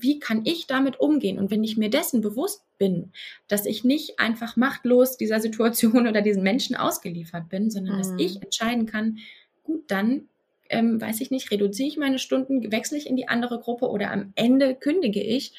[0.01, 1.39] wie kann ich damit umgehen?
[1.39, 3.11] Und wenn ich mir dessen bewusst bin,
[3.47, 8.17] dass ich nicht einfach machtlos dieser Situation oder diesen Menschen ausgeliefert bin, sondern dass Mhm.
[8.17, 9.19] ich entscheiden kann,
[9.63, 10.27] gut, dann
[10.69, 14.11] ähm, weiß ich nicht, reduziere ich meine Stunden, wechsle ich in die andere Gruppe oder
[14.11, 15.53] am Ende kündige ich,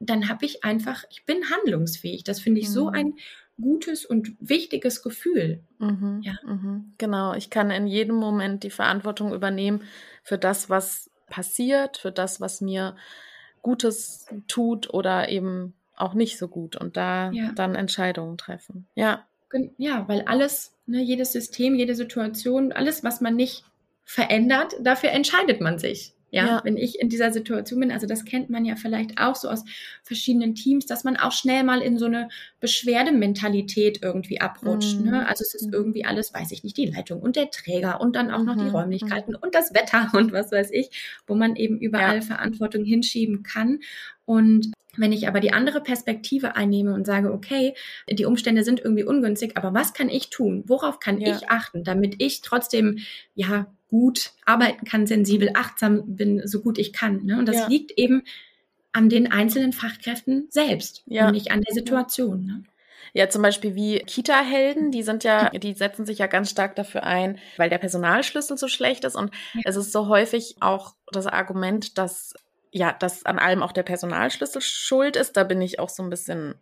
[0.00, 2.22] dann habe ich einfach, ich bin handlungsfähig.
[2.24, 2.90] Das finde ich so Mhm.
[2.90, 3.14] ein
[3.60, 5.64] gutes und wichtiges Gefühl.
[5.80, 6.34] Mhm, Ja.
[6.42, 6.94] mhm.
[6.98, 9.84] Genau, ich kann in jedem Moment die Verantwortung übernehmen
[10.24, 12.96] für das, was passiert, für das, was mir
[13.68, 17.52] Gutes tut oder eben auch nicht so gut und da Ja.
[17.52, 18.86] dann Entscheidungen treffen.
[18.94, 19.26] Ja,
[19.76, 23.64] Ja, weil alles, ne, jedes System, jede Situation, alles, was man nicht
[24.04, 26.14] verändert, dafür entscheidet man sich.
[26.30, 26.60] Ja, Ja.
[26.64, 29.64] wenn ich in dieser Situation bin, also das kennt man ja vielleicht auch so aus
[30.02, 32.28] verschiedenen Teams, dass man auch schnell mal in so eine
[32.60, 34.98] Beschwerdementalität irgendwie abrutscht.
[35.00, 35.10] Mhm.
[35.10, 35.28] Ne?
[35.28, 35.72] Also es ist Mhm.
[35.74, 38.64] irgendwie alles, weiß ich nicht, die Leitung und der Träger und dann auch noch die
[38.64, 38.70] Mhm.
[38.70, 40.90] Räumlichkeiten und das Wetter und was weiß ich,
[41.26, 42.22] wo man eben überall Ja.
[42.22, 43.80] Verantwortung hinschieben kann.
[44.24, 47.74] Und wenn ich aber die andere Perspektive einnehme und sage, okay,
[48.10, 50.64] die Umstände sind irgendwie ungünstig, aber was kann ich tun?
[50.66, 51.36] Worauf kann Ja.
[51.36, 52.98] ich achten, damit ich trotzdem
[53.34, 57.24] ja gut arbeiten kann, sensibel, achtsam bin, so gut ich kann.
[57.24, 57.38] Ne?
[57.38, 57.66] Und das Ja.
[57.68, 58.22] liegt eben
[58.92, 61.26] an den einzelnen Fachkräften selbst Ja.
[61.26, 62.44] und nicht an der Situation.
[62.44, 62.62] Ne?
[63.14, 67.04] Ja, zum Beispiel wie Kita-Helden, die sind ja, die setzen sich ja ganz stark dafür
[67.04, 69.16] ein, weil der Personalschlüssel so schlecht ist.
[69.16, 69.62] Und Ja.
[69.64, 72.34] es ist so häufig auch das Argument, dass
[72.70, 75.38] ja, dass an allem auch der Personalschlüssel schuld ist.
[75.38, 76.54] Da bin ich auch so ein bisschen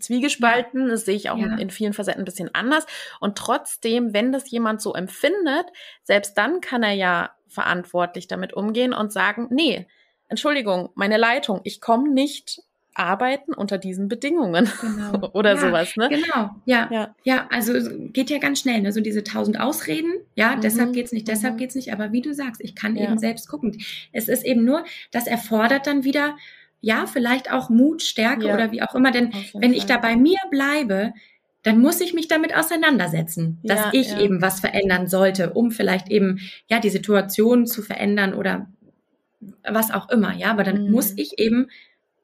[0.00, 0.88] zwiegespalten.
[0.88, 1.56] Das sehe ich auch Ja.
[1.56, 2.86] in vielen Facetten ein bisschen anders.
[3.20, 5.66] Und trotzdem, wenn das jemand so empfindet,
[6.02, 9.86] selbst dann kann er ja verantwortlich damit umgehen und sagen, nee,
[10.28, 12.62] Entschuldigung, meine Leitung, ich komme nicht
[12.94, 15.30] arbeiten unter diesen Bedingungen Genau.
[15.32, 16.08] oder ja, sowas, ne?
[16.10, 16.88] Genau, ja.
[16.90, 17.14] Ja.
[17.24, 17.72] Ja, also
[18.12, 18.92] geht ja ganz schnell, ne?
[18.92, 20.12] so diese tausend Ausreden.
[20.34, 21.58] Ja, Mhm, deshalb geht's nicht, deshalb mhm.
[21.58, 21.92] geht's nicht.
[21.92, 23.04] Aber wie du sagst, ich kann Ja.
[23.04, 23.78] eben selbst gucken.
[24.12, 26.36] Es ist eben nur, das erfordert dann wieder,
[26.82, 28.54] ja, vielleicht auch Mut, Stärke Ja.
[28.54, 29.10] oder wie auch immer.
[29.12, 31.14] Denn wenn ich da bei mir bleibe,
[31.62, 34.20] dann muss ich mich damit auseinandersetzen, dass Ja, ich ja.
[34.20, 38.66] eben was verändern sollte, um vielleicht eben ja die Situation zu verändern oder
[39.64, 40.34] was auch immer.
[40.36, 40.90] Ja, aber dann Mhm.
[40.90, 41.68] muss ich eben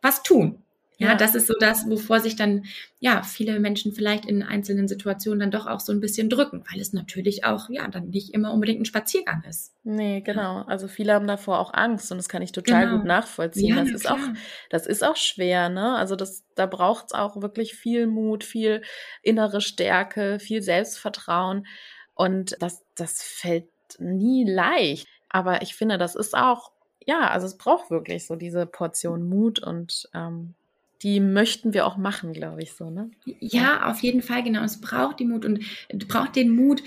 [0.03, 0.59] was tun.
[1.01, 1.15] Ja, Ja.
[1.15, 2.65] das ist so das, wovor sich dann
[2.99, 6.81] ja viele Menschen vielleicht in einzelnen Situationen dann doch auch so ein bisschen drücken, weil
[6.81, 9.75] es natürlich auch ja dann nicht immer unbedingt ein Spaziergang ist.
[9.85, 10.63] Nee, genau.
[10.65, 12.97] Also viele haben davor auch Angst und das kann ich total Genau.
[12.99, 13.77] gut nachvollziehen.
[13.77, 14.35] Ja, das ist auch, klar.
[14.71, 15.95] das ist auch schwer, ne?
[15.97, 18.83] Also das, da braucht es auch wirklich viel Mut, viel
[19.23, 21.67] innere Stärke, viel Selbstvertrauen.
[22.15, 25.07] Und das, das fällt nie leicht.
[25.29, 26.73] Aber ich finde, das ist auch,
[27.07, 30.55] ja, also es braucht wirklich so diese Portion Mut und ähm,
[31.03, 33.11] die möchten wir auch machen, glaube ich, so, ne?
[33.25, 34.63] Ja, auf jeden Fall, genau.
[34.63, 35.61] Es braucht die Mut und
[36.09, 36.83] braucht den Mut.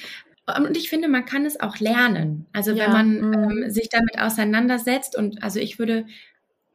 [0.58, 2.46] Und ich finde, man kann es auch lernen.
[2.52, 3.34] Also Ja, wenn man mm.
[3.34, 6.06] ähm, sich damit auseinandersetzt und also ich würde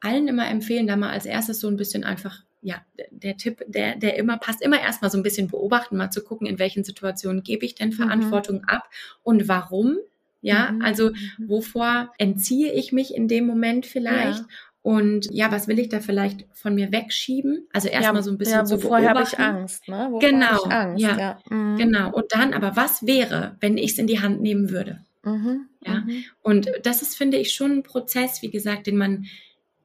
[0.01, 2.77] allen immer empfehlen, da mal als erstes so ein bisschen einfach, ja,
[3.11, 6.47] der, Tipp, der, der immer passt, immer erstmal so ein bisschen beobachten, mal zu gucken,
[6.47, 8.89] in welchen Situationen gebe ich denn Verantwortung ab
[9.23, 9.99] und warum.
[10.43, 11.49] Ja, Mhm, also mhm.
[11.49, 14.41] wovor entziehe ich mich in dem Moment vielleicht?
[14.41, 14.47] Ja.
[14.87, 17.67] Und ja, was will ich da vielleicht von mir wegschieben?
[17.73, 19.37] Also erstmal so ein bisschen ja, zu wovor habe ich.
[19.37, 20.07] Angst, ne?
[20.13, 21.19] Wovor Genau, ich Angst, ja.
[21.19, 21.39] ja.
[21.51, 21.77] Mhm.
[21.77, 22.13] Genau.
[22.13, 25.01] Und dann aber, was wäre, wenn ich es in die Hand nehmen würde?
[25.25, 25.67] Mhm.
[25.85, 25.95] Ja.
[26.03, 26.25] Mhm.
[26.41, 29.27] Und das ist, finde ich, schon ein Prozess, wie gesagt, den man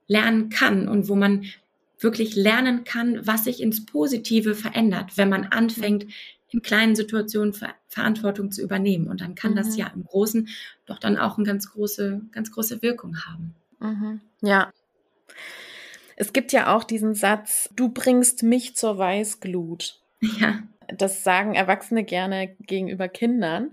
[0.06, 1.46] lernen kann und wo man
[1.98, 6.06] wirklich lernen kann, was sich ins Positive verändert, wenn man anfängt,
[6.50, 9.08] in kleinen Situationen Ver Verantwortung zu übernehmen.
[9.08, 9.56] Und dann kann mhm.
[9.56, 10.48] das ja im Großen
[10.86, 13.56] doch dann auch eine ganz große, ganz große Wirkung haben.
[13.80, 14.22] Mhm.
[14.42, 14.70] Ja.
[16.16, 20.00] Es gibt ja auch diesen Satz, du bringst mich zur Weißglut.
[20.40, 20.60] Ja.
[20.88, 23.72] Das sagen Erwachsene gerne gegenüber Kindern.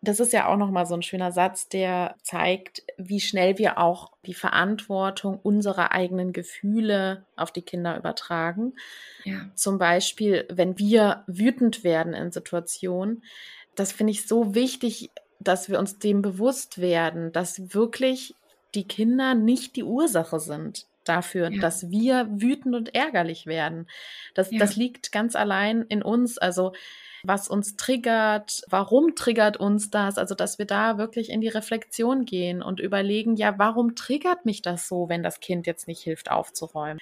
[0.00, 4.12] Das ist ja auch nochmal so ein schöner Satz, der zeigt, wie schnell wir auch
[4.24, 8.74] die Verantwortung unserer eigenen Gefühle auf die Kinder übertragen.
[9.24, 9.50] Ja.
[9.54, 13.24] Zum Beispiel, wenn wir wütend werden in Situationen,
[13.74, 18.34] das finde ich so wichtig, dass wir uns dem bewusst werden, dass wirklich
[18.76, 21.60] die Kinder nicht die Ursache sind dafür, ja.
[21.60, 23.88] dass wir wütend und ärgerlich werden.
[24.34, 24.58] Das, ja.
[24.58, 26.38] das liegt ganz allein in uns.
[26.38, 26.72] Also
[27.22, 32.24] was uns triggert, warum triggert uns das, also dass wir da wirklich in die Reflexion
[32.24, 36.30] gehen und überlegen, ja, warum triggert mich das so, wenn das Kind jetzt nicht hilft
[36.30, 36.98] aufzuräumen?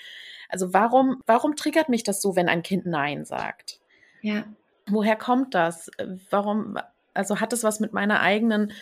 [0.49, 3.81] Also warum, warum triggert mich das so, wenn ein Kind Nein sagt?
[4.23, 4.45] Ja.
[4.87, 5.91] Woher kommt das?
[6.31, 6.79] Warum,
[7.13, 8.73] also hat es was mit meiner eigenen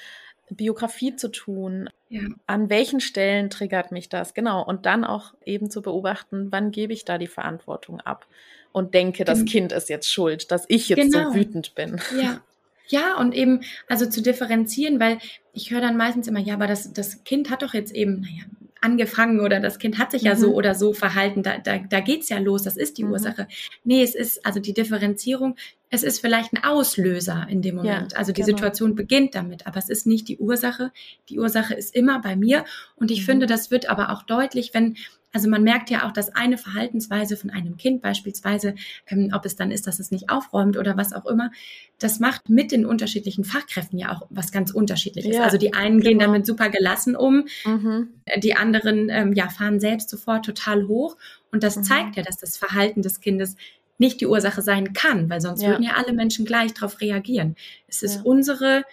[0.51, 1.89] Biografie zu tun?
[2.09, 2.23] Ja.
[2.47, 4.35] An welchen Stellen triggert mich das?
[4.35, 4.65] Genau.
[4.65, 8.27] Und dann auch eben zu beobachten, wann gebe ich da die Verantwortung ab?
[8.73, 11.31] und denke, das Kind ist jetzt schuld, dass ich jetzt genau.
[11.31, 12.01] so wütend bin.
[12.21, 12.43] Ja.
[12.89, 15.19] Ja, und eben, also zu differenzieren, weil
[15.55, 18.43] ich höre dann meistens immer, ja, aber das, das Kind hat doch jetzt eben, naja,
[18.83, 20.29] angefangen oder das Kind hat sich mhm.
[20.29, 20.55] ja so mhm.
[20.55, 23.13] oder so verhalten, da, da, da geht's ja los, das ist die mhm.
[23.13, 23.47] Ursache.
[23.85, 25.57] Nee, es ist also die Differenzierung,
[25.93, 28.13] es ist vielleicht ein Auslöser in dem Moment.
[28.13, 28.57] Ja, also die genau.
[28.57, 30.91] Situation beginnt damit, aber es ist nicht die Ursache.
[31.29, 32.65] Die Ursache ist immer bei mir
[32.97, 33.25] und ich mhm.
[33.27, 34.97] finde, das wird aber auch deutlich, wenn
[35.35, 38.75] also man merkt ja auch, dass eine Verhaltensweise von einem Kind beispielsweise,
[39.07, 41.51] ähm, ob es dann ist, dass es nicht aufräumt oder was auch immer,
[41.99, 45.37] das macht mit den unterschiedlichen Fachkräften ja auch was ganz unterschiedliches.
[45.37, 46.09] Ja, also die einen genau.
[46.09, 48.09] gehen damit super gelassen um, mhm.
[48.43, 51.17] die anderen ähm, ja fahren selbst sofort total hoch
[51.51, 51.85] und das mhm.
[51.85, 53.57] zeigt ja, dass das Verhalten des Kindes
[53.99, 55.71] nicht die Ursache sein kann, weil sonst ja.
[55.71, 57.57] würden ja alle Menschen gleich darauf reagieren.
[57.87, 58.23] Es ist ja.
[58.23, 58.85] unsere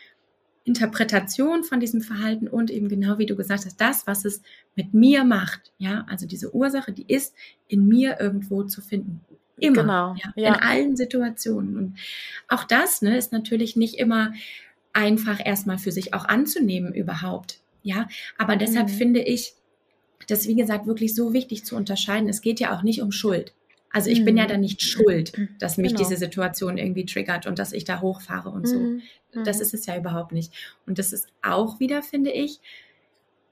[0.63, 4.41] Interpretation von diesem Verhalten und eben genau wie du gesagt hast, das, was es
[4.75, 5.71] mit mir macht.
[5.77, 7.33] Ja, also diese Ursache, die ist
[7.67, 9.21] in mir irgendwo zu finden.
[9.57, 9.81] Immer.
[9.81, 10.15] Genau.
[10.15, 10.55] Ja, ja.
[10.55, 11.75] In allen Situationen.
[11.75, 11.97] Und
[12.47, 14.33] auch das ne, ist natürlich nicht immer
[14.93, 17.59] einfach erstmal für sich auch anzunehmen überhaupt.
[17.81, 18.07] Ja,
[18.37, 18.93] aber deshalb mhm.
[18.93, 19.53] finde ich,
[20.27, 22.29] das wie gesagt wirklich so wichtig zu unterscheiden.
[22.29, 23.53] Es geht ja auch nicht um Schuld.
[23.91, 24.25] Also ich mhm.
[24.25, 24.49] bin ja mhm.
[24.49, 26.03] dann nicht schuld, dass mich genau.
[26.03, 28.77] diese Situation irgendwie triggert und dass ich da hochfahre und so.
[28.77, 29.01] Mhm.
[29.43, 29.61] Das mhm.
[29.63, 30.53] ist es ja überhaupt nicht.
[30.85, 32.59] Und das ist auch wieder, finde ich,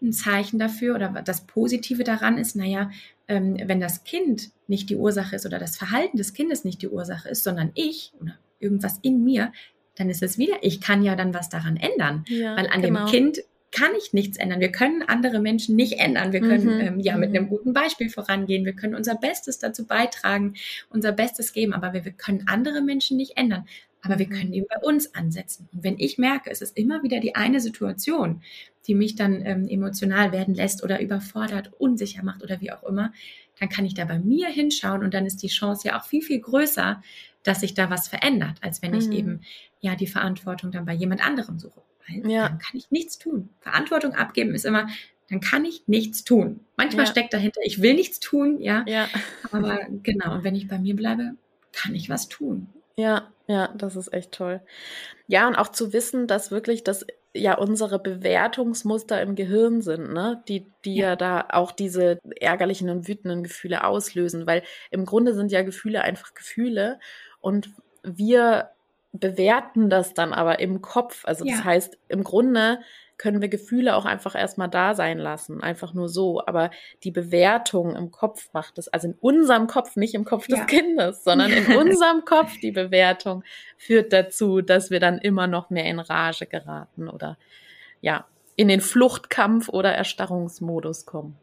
[0.02, 2.92] ein Zeichen dafür oder das Positive daran ist, naja,
[3.28, 6.90] ähm, wenn das Kind nicht die Ursache ist oder das Verhalten des Kindes nicht die
[6.90, 9.52] Ursache ist, sondern ich oder irgendwas in mir,
[9.96, 12.26] dann ist es wieder, ich kann ja dann was daran ändern.
[12.28, 13.06] Ja, weil an genau.
[13.06, 13.40] dem Kind
[13.72, 14.60] kann ich nichts ändern.
[14.60, 16.32] Wir können andere Menschen nicht ändern.
[16.32, 16.82] Wir können mhm.
[16.82, 17.50] ähm, ja mit einem mhm.
[17.50, 18.66] guten Beispiel vorangehen.
[18.66, 20.54] Wir können unser Bestes dazu beitragen,
[20.90, 23.68] unser Bestes geben, aber wir, wir können andere Menschen nicht ändern.
[24.02, 24.32] Aber wir mhm.
[24.32, 25.68] können eben bei uns ansetzen.
[25.74, 28.42] Und wenn ich merke, es ist immer wieder die eine Situation,
[28.88, 33.12] die mich dann ähm, emotional werden lässt oder überfordert, unsicher macht oder wie auch immer,
[33.60, 36.22] dann kann ich da bei mir hinschauen und dann ist die Chance ja auch viel,
[36.22, 37.02] viel größer,
[37.44, 39.14] dass sich da was verändert, als wenn ich mhm.
[39.14, 39.42] eben
[39.82, 42.50] ja die Verantwortung dann bei jemand anderem suche weil ja.
[42.50, 43.50] dann kann ich nichts tun.
[43.60, 44.88] Verantwortung abgeben ist immer,
[45.30, 46.62] dann kann ich nichts tun.
[46.78, 47.12] Manchmal ja.
[47.12, 48.86] steckt dahinter, ich will nichts tun, ja.
[48.88, 49.08] ja.
[49.52, 51.36] Aber genau, und wenn ich bei mir bleibe,
[51.74, 52.70] kann ich was tun.
[52.96, 54.62] Ja, ja, das ist echt toll.
[55.28, 60.44] Ja, und auch zu wissen, dass wirklich das ja unsere Bewertungsmuster im Gehirn sind, ne?
[60.48, 61.10] Die, die ja.
[61.10, 66.02] ja da auch diese ärgerlichen und wütenden Gefühle auslösen, weil im Grunde sind ja Gefühle
[66.02, 67.00] einfach Gefühle
[67.40, 67.70] und
[68.04, 68.72] wir
[69.20, 71.26] bewerten das dann aber im Kopf.
[71.26, 72.80] Also das heißt, im Grunde
[73.18, 76.42] können wir Gefühle auch einfach erstmal da sein lassen, einfach nur so.
[76.46, 76.70] Aber
[77.04, 80.66] die Bewertung im Kopf macht es, also in unserem Kopf, nicht im Kopf des ja.
[80.66, 83.44] Kindes, sondern in unserem Kopf die Bewertung
[83.78, 87.38] führt dazu, dass wir dann immer noch mehr in Rage geraten oder
[88.02, 88.26] ja,
[88.56, 91.38] in den Fluchtkampf oder Erstarrungsmodus kommen.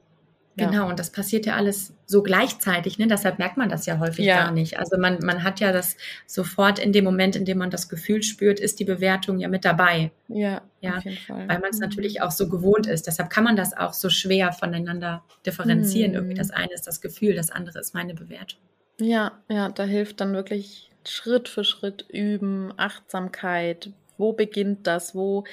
[0.57, 3.09] Genau, und das passiert ja alles so gleichzeitig, ne?
[3.09, 4.45] Deshalb merkt man das ja häufig ja.
[4.45, 4.79] gar nicht.
[4.79, 8.23] Also man, man hat ja das sofort in dem Moment, in dem man das Gefühl
[8.23, 10.13] spürt, ist die Bewertung ja mit dabei.
[10.29, 11.49] Ja, ja auf jeden Fall.
[11.49, 11.87] Weil man es mhm.
[11.87, 13.07] natürlich auch so gewohnt ist.
[13.09, 16.13] Deshalb kann man das auch so schwer voneinander differenzieren.
[16.13, 16.17] Mhm.
[16.19, 18.61] Irgendwie das eine ist das Gefühl, das andere ist meine Bewertung.
[19.01, 25.15] Ja, ja, da hilft dann wirklich Schritt für Schritt üben, Achtsamkeit, Wo beginnt das?
[25.15, 25.45] Wo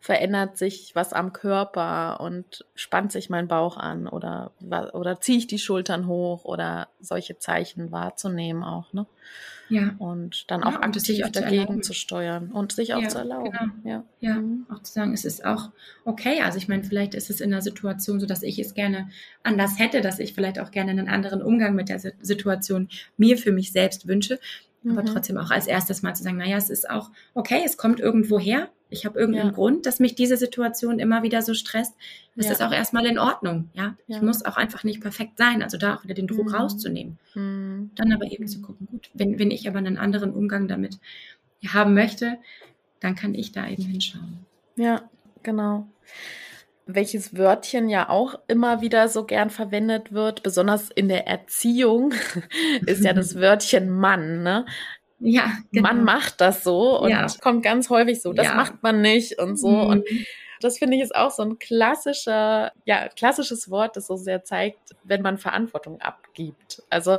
[0.00, 4.52] verändert sich was am Körper und spannt sich mein Bauch an oder,
[4.92, 9.06] oder ziehe ich die Schultern hoch oder solche Zeichen wahrzunehmen auch, ne?
[9.70, 9.94] Ja.
[9.98, 13.18] Und dann auch ja, aktiv auch dagegen zu, zu, steuern und sich auch ja, zu
[13.18, 13.52] erlauben.
[13.52, 13.72] Genau.
[13.84, 14.04] Ja.
[14.18, 14.66] ja, mhm.
[14.68, 15.70] auch zu sagen, es ist auch
[16.04, 16.40] okay.
[16.42, 19.08] Also ich meine, vielleicht ist es in der Situation so, dass ich es gerne
[19.44, 23.52] anders hätte, dass ich vielleicht auch gerne einen anderen Umgang mit der Situation mir für
[23.52, 24.40] mich selbst wünsche.
[24.84, 25.06] Aber mhm.
[25.06, 28.38] trotzdem auch als erstes mal zu sagen, naja, es ist auch okay, es kommt irgendwo
[28.38, 28.70] her.
[28.88, 29.54] Ich habe irgendeinen ja.
[29.54, 31.94] Grund, dass mich diese Situation immer wieder so stresst.
[32.34, 32.52] Das ja.
[32.52, 33.70] ist auch erstmal in Ordnung.
[33.74, 33.96] Ja?
[34.06, 34.16] ja?
[34.16, 35.62] ich muss auch einfach nicht perfekt sein.
[35.62, 36.54] Also da auch wieder den Druck mhm.
[36.54, 37.18] rauszunehmen.
[37.34, 37.90] Mhm.
[37.94, 40.98] Dann aber eben zu gucken, gut, wenn, wenn ich aber einen anderen Umgang damit
[41.68, 42.38] haben möchte,
[43.00, 44.38] dann kann ich da eben hinschauen.
[44.76, 45.02] Ja,
[45.42, 45.86] genau
[46.94, 52.14] welches Wörtchen ja auch immer wieder so gern verwendet wird, besonders in der Erziehung,
[52.86, 54.42] ist ja das Wörtchen Mann.
[54.42, 54.66] Ne?
[55.18, 55.88] Ja, genau.
[55.88, 57.26] Man macht das so und ja.
[57.40, 58.54] kommt ganz häufig so, das ja.
[58.54, 59.68] macht man nicht und so.
[59.68, 59.86] Mhm.
[59.86, 60.04] Und
[60.60, 64.94] das finde ich ist auch so ein klassischer, ja, klassisches Wort, das so sehr zeigt,
[65.04, 66.82] wenn man Verantwortung abgibt.
[66.90, 67.18] Also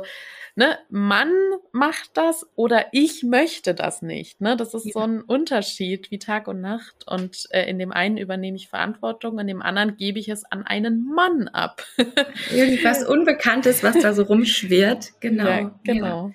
[0.54, 1.32] ne, Mann
[1.72, 4.40] macht das oder ich möchte das nicht.
[4.40, 4.56] Ne?
[4.56, 4.92] Das ist ja.
[4.92, 7.06] so ein Unterschied wie Tag und Nacht.
[7.06, 10.64] Und äh, in dem einen übernehme ich Verantwortung, in dem anderen gebe ich es an
[10.66, 11.84] einen Mann ab.
[12.54, 15.12] Irgendwas Unbekanntes, was da so rumschwirrt.
[15.20, 15.48] Genau.
[15.48, 16.28] Ja, genau.
[16.28, 16.34] Ja.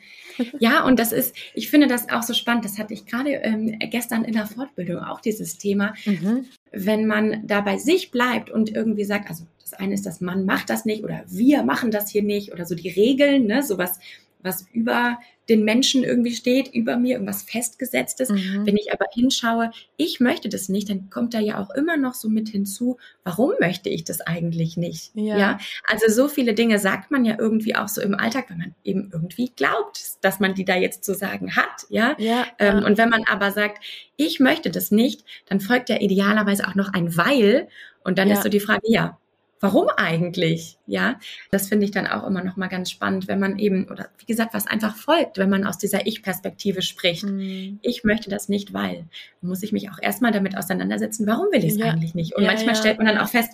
[0.59, 2.65] Ja, und das ist, ich finde das auch so spannend.
[2.65, 5.93] Das hatte ich gerade ähm, gestern in der Fortbildung auch dieses Thema.
[6.05, 6.45] Mhm.
[6.71, 10.45] Wenn man da bei sich bleibt und irgendwie sagt, also das eine ist, dass man
[10.45, 13.99] macht das nicht oder wir machen das hier nicht oder so die Regeln, ne, sowas,
[14.41, 15.17] was über
[15.49, 18.29] den Menschen irgendwie steht, über mir irgendwas festgesetztes.
[18.29, 18.65] Mhm.
[18.65, 22.15] Wenn ich aber hinschaue, ich möchte das nicht, dann kommt da ja auch immer noch
[22.15, 25.11] so mit hinzu, warum möchte ich das eigentlich nicht?
[25.15, 25.37] Ja.
[25.37, 25.59] ja?
[25.87, 29.09] Also so viele Dinge sagt man ja irgendwie auch so im Alltag, weil man eben
[29.13, 31.85] irgendwie glaubt, dass man die da jetzt zu sagen hat.
[31.89, 32.15] Ja.
[32.17, 33.83] ja ähm, und wenn man aber sagt,
[34.17, 37.69] ich möchte das nicht, dann folgt ja idealerweise auch noch ein Weil.
[38.03, 38.35] Und dann ja.
[38.35, 39.17] ist so die Frage, ja,
[39.59, 40.77] warum eigentlich?
[40.85, 41.19] Ja,
[41.51, 44.25] das finde ich dann auch immer noch mal ganz spannend, wenn man eben oder wie
[44.25, 47.25] gesagt, was einfach folgt, wenn man aus dieser Ich-Perspektive spricht.
[47.25, 47.79] Mhm.
[47.81, 49.05] Ich möchte das nicht, weil
[49.41, 51.85] muss ich mich auch erstmal damit auseinandersetzen, warum will ich es ja.
[51.87, 52.35] eigentlich nicht?
[52.35, 52.79] Und ja, manchmal ja.
[52.79, 53.51] stellt man dann auch fest,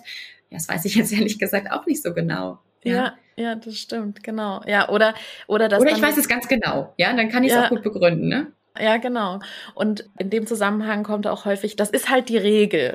[0.50, 2.58] ja, das weiß ich jetzt ehrlich gesagt auch nicht so genau.
[2.82, 4.62] Ja, ja, das stimmt, genau.
[4.66, 5.14] Ja, oder
[5.46, 6.92] oder das Oder ich weiß es ganz genau.
[6.98, 8.52] Ja, dann kann ich es auch gut begründen, ne?
[8.78, 9.38] Ja, genau.
[9.74, 12.94] Und in dem Zusammenhang kommt auch häufig, das ist halt die Regel.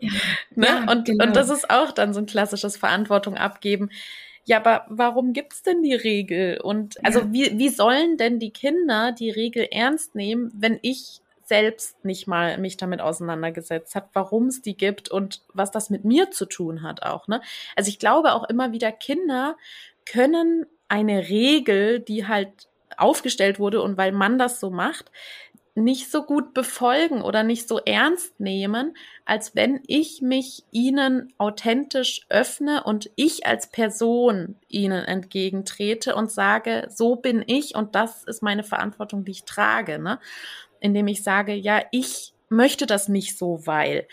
[0.00, 0.08] Ja,
[0.54, 0.66] ne?
[0.66, 1.24] ja, und, genau.
[1.26, 3.90] und das ist auch dann so ein klassisches Verantwortung abgeben.
[4.44, 6.60] Ja, aber warum gibt's denn die Regel?
[6.60, 7.32] Und also ja.
[7.32, 12.56] wie, wie sollen denn die Kinder die Regel ernst nehmen, wenn ich selbst nicht mal
[12.58, 16.82] mich damit auseinandergesetzt hat, warum es die gibt und was das mit mir zu tun
[16.82, 17.28] hat auch.
[17.28, 17.42] Ne?
[17.76, 19.56] Also ich glaube auch immer wieder, Kinder
[20.06, 22.68] können eine Regel, die halt
[23.02, 25.10] aufgestellt wurde und weil man das so macht,
[25.74, 28.94] nicht so gut befolgen oder nicht so ernst nehmen,
[29.24, 36.88] als wenn ich mich ihnen authentisch öffne und ich als Person ihnen entgegentrete und sage,
[36.90, 40.18] so bin ich und das ist meine Verantwortung, die ich trage, ne?
[40.80, 44.06] Indem ich sage, ja, ich möchte das nicht so, weil.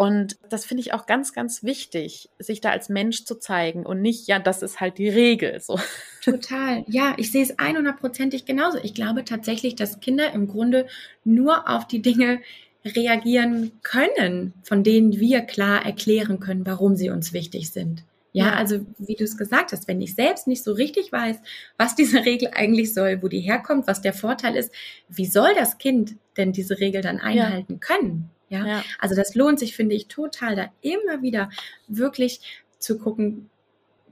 [0.00, 4.00] Und das finde ich auch ganz, ganz wichtig, sich da als Mensch zu zeigen und
[4.00, 5.60] nicht, ja, das ist halt die Regel.
[5.60, 5.78] So.
[6.24, 6.84] Total.
[6.86, 8.78] Ja, ich sehe es 100%ig genauso.
[8.82, 10.86] Ich glaube tatsächlich, dass Kinder im Grunde
[11.22, 12.40] nur auf die Dinge
[12.82, 18.02] reagieren können, von denen wir klar erklären können, warum sie uns wichtig sind.
[18.32, 21.36] Ja, also wie du es gesagt hast, wenn ich selbst nicht so richtig weiß,
[21.76, 24.72] was diese Regel eigentlich soll, wo die herkommt, was der Vorteil ist,
[25.10, 27.78] wie soll das Kind denn diese Regel dann einhalten ja.
[27.80, 28.30] können?
[28.50, 28.66] Ja?
[28.66, 31.50] ja, also das lohnt sich, finde ich, total, da immer wieder
[31.88, 32.40] wirklich
[32.78, 33.48] zu gucken,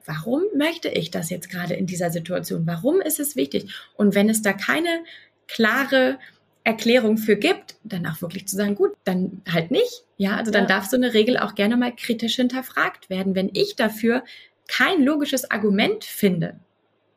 [0.07, 2.67] warum möchte ich das jetzt gerade in dieser Situation?
[2.67, 3.75] Warum ist es wichtig?
[3.97, 5.05] Und wenn es da keine
[5.49, 6.19] klare
[6.65, 10.05] Erklärung für gibt, dann auch wirklich zu sagen, gut, dann halt nicht.
[10.17, 10.69] Ja, also dann ja.
[10.69, 14.23] darf so eine Regel auch gerne mal kritisch hinterfragt werden, wenn ich dafür
[14.69, 16.61] kein logisches Argument finde.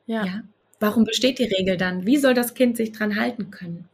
[0.05, 0.25] Ja.
[0.25, 0.43] ja.
[0.79, 2.05] Warum besteht die Regel dann?
[2.05, 3.87] Wie soll das Kind sich dran halten können?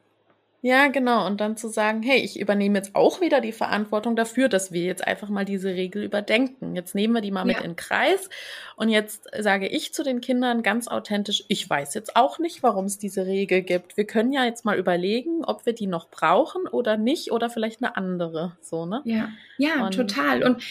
[0.67, 1.25] Ja, genau.
[1.25, 4.83] Und dann zu sagen, hey, ich übernehme jetzt auch wieder die Verantwortung dafür, dass wir
[4.83, 6.75] jetzt einfach mal diese Regel überdenken.
[6.75, 7.45] Jetzt nehmen wir die mal ja.
[7.45, 8.29] mit in den Kreis.
[8.75, 12.83] Und jetzt sage ich zu den Kindern ganz authentisch, ich weiß jetzt auch nicht, warum
[12.83, 13.95] es diese Regel gibt.
[13.95, 17.81] Wir können ja jetzt mal überlegen, ob wir die noch brauchen oder nicht oder vielleicht
[17.81, 18.57] eine andere.
[18.59, 19.01] So, ne?
[19.05, 20.43] Ja, ja, und, total.
[20.43, 20.61] Und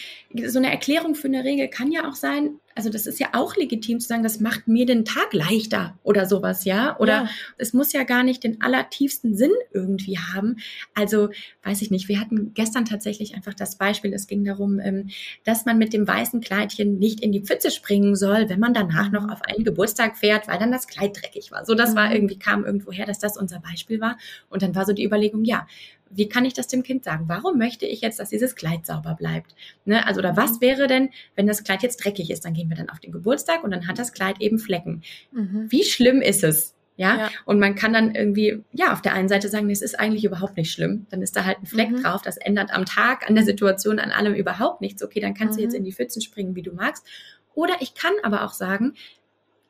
[0.45, 3.55] so eine Erklärung für eine Regel kann ja auch sein, also das ist ja auch
[3.55, 6.95] legitim zu sagen, das macht mir den Tag leichter oder sowas, ja?
[6.99, 7.29] Oder ja.
[7.57, 10.57] es muss ja gar nicht den allertiefsten Sinn irgendwie haben.
[10.93, 11.29] Also
[11.63, 12.07] weiß ich nicht.
[12.07, 14.13] Wir hatten gestern tatsächlich einfach das Beispiel.
[14.13, 15.09] Es ging darum, ähm,
[15.43, 19.11] dass man mit dem weißen Kleidchen nicht in die Pfütze springen soll, wenn man danach
[19.11, 21.65] noch auf einen Geburtstag fährt, weil dann das Kleid dreckig war.
[21.65, 22.15] So, das war mhm.
[22.15, 24.19] irgendwie kam irgendwo her, dass das unser Beispiel war.
[24.49, 25.65] Und dann war so die Überlegung, ja,
[26.09, 27.25] wie kann ich das dem Kind sagen?
[27.27, 29.55] Warum möchte ich jetzt, dass dieses Kleid sauber bleibt?
[29.85, 30.05] Ne?
[30.05, 32.45] Also, oder was wäre denn, wenn das Kleid jetzt dreckig ist?
[32.45, 35.03] Dann gehen wir dann auf den Geburtstag und dann hat das Kleid eben Flecken.
[35.31, 35.67] Mhm.
[35.69, 36.73] Wie schlimm ist es?
[36.97, 37.17] Ja?
[37.17, 37.29] ja?
[37.45, 40.57] und man kann dann irgendwie, ja, auf der einen Seite sagen, es ist eigentlich überhaupt
[40.57, 41.05] nicht schlimm.
[41.09, 42.01] Dann ist da halt ein Fleck mhm.
[42.01, 45.03] drauf, das ändert am Tag, an der Situation, an allem überhaupt nichts.
[45.03, 45.57] Okay, dann kannst mhm.
[45.57, 45.79] du jetzt mhm.
[45.79, 47.05] in die Pfützen springen, wie du magst.
[47.53, 48.93] Oder ich kann aber auch sagen,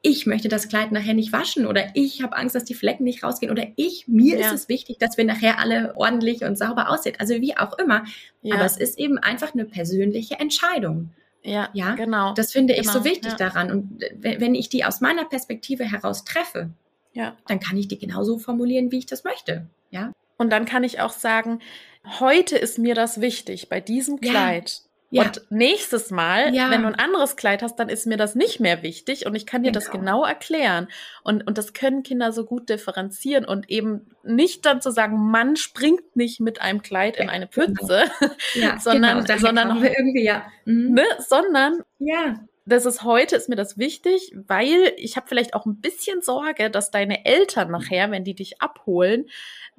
[0.01, 3.23] ich möchte das Kleid nachher nicht waschen oder ich habe Angst, dass die Flecken nicht
[3.23, 4.47] rausgehen oder ich, mir ja.
[4.47, 7.15] ist es wichtig, dass wir nachher alle ordentlich und sauber aussehen.
[7.19, 8.05] Also wie auch immer.
[8.41, 8.55] Ja.
[8.55, 11.11] Aber es ist eben einfach eine persönliche Entscheidung.
[11.43, 11.95] Ja, ja?
[11.95, 12.33] genau.
[12.33, 13.37] Das finde ich so genau, wichtig ja.
[13.37, 13.71] daran.
[13.71, 16.69] Und wenn ich die aus meiner Perspektive heraus treffe,
[17.13, 17.35] ja.
[17.47, 19.67] dann kann ich die genauso formulieren, wie ich das möchte.
[19.89, 20.11] Ja.
[20.37, 21.59] Und dann kann ich auch sagen,
[22.19, 24.81] heute ist mir das wichtig bei diesem Kleid.
[25.09, 25.23] Ja.
[25.23, 26.69] Und nächstes Mal, ja.
[26.69, 29.45] wenn du ein anderes Kleid hast, dann ist mir das nicht mehr wichtig und ich
[29.45, 29.79] kann dir genau.
[29.79, 30.89] das genau erklären.
[31.23, 35.55] Und, und das können Kinder so gut differenzieren und eben nicht dann zu sagen, Mann
[35.55, 37.67] springt nicht mit einem Kleid in eine genau.
[37.67, 38.03] Pfütze,
[38.55, 39.39] ja, sondern, genau.
[39.39, 40.45] sondern irgendwie, ja.
[40.65, 40.93] Mhm.
[40.93, 42.35] Ne, sondern ja
[42.67, 46.69] das ist heute, ist mir das wichtig, weil ich habe vielleicht auch ein bisschen Sorge,
[46.69, 49.25] dass deine Eltern nachher, wenn die dich abholen,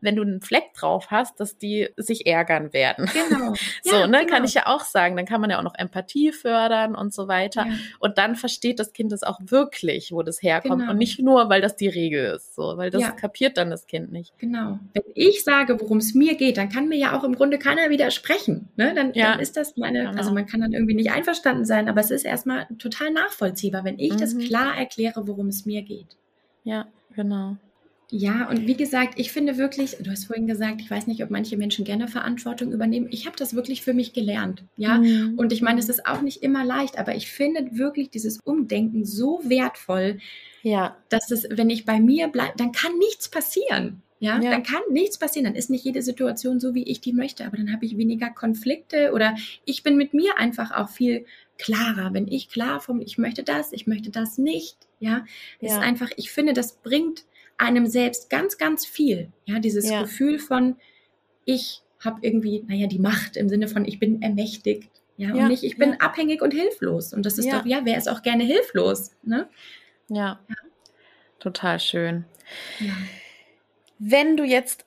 [0.00, 3.10] wenn du einen Fleck drauf hast, dass die sich ärgern werden.
[3.12, 3.54] Genau.
[3.82, 4.32] so, ja, ne, genau.
[4.32, 5.16] kann ich ja auch sagen.
[5.16, 7.66] Dann kann man ja auch noch Empathie fördern und so weiter.
[7.66, 7.72] Ja.
[7.98, 10.92] Und dann versteht das Kind es auch wirklich, wo das herkommt genau.
[10.92, 13.10] und nicht nur, weil das die Regel ist, so, weil das ja.
[13.10, 14.38] kapiert dann das Kind nicht.
[14.38, 14.78] Genau.
[14.94, 17.90] Wenn ich sage, worum es mir geht, dann kann mir ja auch im Grunde keiner
[17.90, 18.68] widersprechen.
[18.76, 18.94] Ne?
[18.94, 20.18] Dann, dann ist das meine, genau.
[20.18, 23.98] also man kann dann irgendwie nicht einverstanden sein, aber es ist erstmal total nachvollziehbar, wenn
[23.98, 24.18] ich mhm.
[24.18, 26.16] das klar erkläre, worum es mir geht.
[26.64, 27.56] Ja, genau.
[28.10, 31.28] Ja, und wie gesagt, ich finde wirklich, du hast vorhin gesagt, ich weiß nicht, ob
[31.28, 33.08] manche Menschen gerne Verantwortung übernehmen.
[33.10, 34.98] Ich habe das wirklich für mich gelernt, ja.
[34.98, 35.34] Mhm.
[35.36, 39.04] Und ich meine, es ist auch nicht immer leicht, aber ich finde wirklich dieses Umdenken
[39.04, 40.18] so wertvoll,
[40.62, 40.96] ja.
[41.10, 44.02] dass es, wenn ich bei mir bleibe, dann kann nichts passieren.
[44.20, 44.40] Ja?
[44.40, 45.44] ja, dann kann nichts passieren.
[45.44, 48.30] Dann ist nicht jede Situation so, wie ich die möchte, aber dann habe ich weniger
[48.30, 51.24] Konflikte oder ich bin mit mir einfach auch viel
[51.58, 52.12] klarer.
[52.12, 55.24] Wenn ich klar vom, ich möchte das, ich möchte das nicht, ja,
[55.60, 55.68] ja.
[55.68, 57.24] ist einfach, ich finde, das bringt
[57.58, 59.28] einem selbst ganz, ganz viel.
[59.44, 60.02] Ja, dieses ja.
[60.02, 60.76] Gefühl von,
[61.44, 64.90] ich habe irgendwie, naja, die Macht im Sinne von, ich bin ermächtigt.
[65.16, 65.96] Ja, ja und nicht, ich bin ja.
[65.98, 67.12] abhängig und hilflos.
[67.12, 69.10] Und das ist doch, ja, wer ist auch gerne hilflos?
[69.22, 69.48] Ne?
[70.08, 70.38] Ja.
[71.40, 72.24] Total schön.
[73.98, 74.84] Wenn du jetzt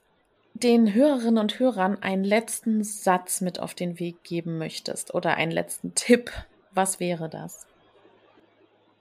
[0.54, 5.52] den Hörerinnen und Hörern einen letzten Satz mit auf den Weg geben möchtest oder einen
[5.52, 6.30] letzten Tipp,
[6.72, 7.66] was wäre das?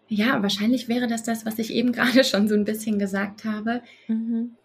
[0.08, 3.82] Ja, wahrscheinlich wäre das das, was ich eben gerade schon so ein bisschen gesagt habe.
[4.08, 4.56] Mhm.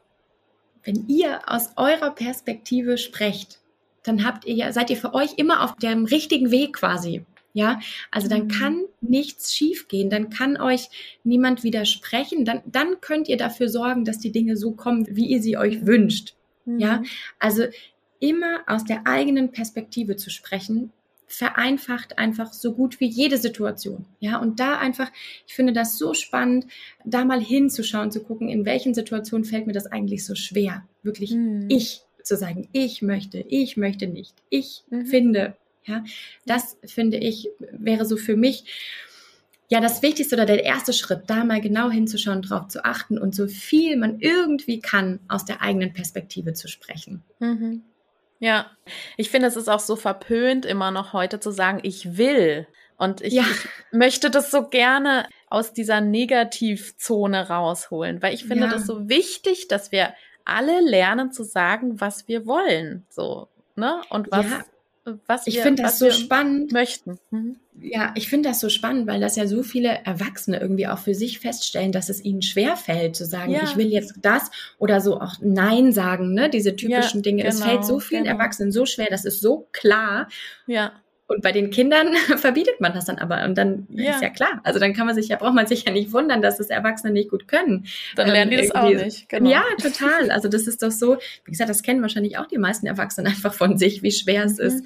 [0.84, 3.58] Wenn ihr aus eurer Perspektive sprecht,
[4.02, 7.24] dann habt ihr ja, seid ihr für euch immer auf dem richtigen Weg quasi.
[7.56, 7.80] Ja,
[8.10, 8.48] also dann mhm.
[8.48, 10.90] kann nichts schiefgehen, dann kann euch
[11.24, 15.40] niemand widersprechen, dann, dann könnt ihr dafür sorgen, dass die Dinge so kommen, wie ihr
[15.40, 16.34] sie euch wünscht.
[16.66, 16.78] Mhm.
[16.78, 17.02] Ja,
[17.38, 17.64] also
[18.20, 20.92] immer aus der eigenen Perspektive zu sprechen,
[21.28, 24.04] vereinfacht einfach so gut wie jede Situation.
[24.20, 25.10] Ja, und da einfach,
[25.46, 26.66] ich finde das so spannend,
[27.06, 31.32] da mal hinzuschauen, zu gucken, in welchen Situationen fällt mir das eigentlich so schwer, wirklich
[31.32, 31.68] mhm.
[31.70, 35.06] ich zu sagen, ich möchte, ich möchte nicht, ich mhm.
[35.06, 35.56] finde.
[35.86, 36.04] Ja,
[36.44, 38.64] das finde ich wäre so für mich
[39.68, 43.34] ja, das Wichtigste oder der erste Schritt, da mal genau hinzuschauen, drauf zu achten und
[43.34, 47.24] so viel man irgendwie kann, aus der eigenen Perspektive zu sprechen.
[47.40, 47.82] Mhm.
[48.38, 48.70] Ja,
[49.16, 52.68] ich finde, es ist auch so verpönt, immer noch heute zu sagen, ich will.
[52.96, 53.42] Und ich, ja.
[53.42, 58.70] ich möchte das so gerne aus dieser Negativzone rausholen, weil ich finde ja.
[58.70, 60.14] das so wichtig, dass wir
[60.44, 64.00] alle lernen zu sagen, was wir wollen, so, ne?
[64.10, 64.64] Und was, ja
[65.26, 67.18] was ich finde das so spannend möchten.
[67.30, 67.56] Mhm.
[67.80, 71.14] Ja, ich finde das so spannend, weil das ja so viele Erwachsene irgendwie auch für
[71.14, 73.62] sich feststellen, dass es ihnen schwer fällt zu sagen, ja.
[73.64, 76.50] ich will jetzt das oder so auch Nein sagen, ne?
[76.50, 77.42] Diese typischen ja, Dinge.
[77.42, 78.36] Genau, es fällt so vielen genau.
[78.36, 80.28] Erwachsenen so schwer, das ist so klar.
[80.66, 80.92] Ja.
[81.28, 83.44] Und bei den Kindern verbietet man das dann aber.
[83.44, 84.12] Und dann ja.
[84.12, 84.60] ist ja klar.
[84.62, 87.12] Also dann kann man sich ja, braucht man sich ja nicht wundern, dass das Erwachsene
[87.12, 87.86] nicht gut können.
[88.14, 89.28] Dann lernen ähm, die das auch nicht.
[89.28, 89.50] Genau.
[89.50, 90.30] Ja, total.
[90.30, 93.54] Also das ist doch so, wie gesagt, das kennen wahrscheinlich auch die meisten Erwachsenen einfach
[93.54, 94.66] von sich, wie schwer es mhm.
[94.66, 94.84] ist,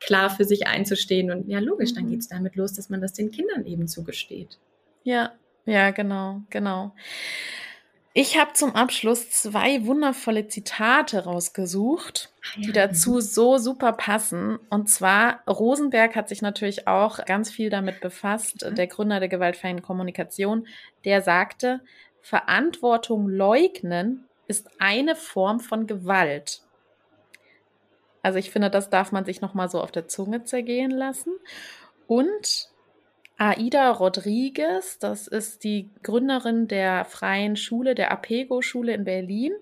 [0.00, 1.30] klar für sich einzustehen.
[1.30, 2.10] Und ja, logisch, dann mhm.
[2.10, 4.58] geht es damit los, dass man das den Kindern eben zugesteht.
[5.04, 5.32] Ja,
[5.66, 6.94] ja, genau, genau.
[8.14, 14.58] Ich habe zum Abschluss zwei wundervolle Zitate rausgesucht, ah, die dazu so super passen.
[14.68, 19.80] Und zwar, Rosenberg hat sich natürlich auch ganz viel damit befasst, der Gründer der gewaltfreien
[19.80, 20.66] Kommunikation,
[21.06, 21.80] der sagte,
[22.20, 26.60] Verantwortung leugnen ist eine Form von Gewalt.
[28.22, 31.32] Also ich finde, das darf man sich nochmal so auf der Zunge zergehen lassen.
[32.06, 32.71] Und
[33.50, 39.52] Aida Rodriguez, das ist die Gründerin der freien Schule, der Apego-Schule in Berlin.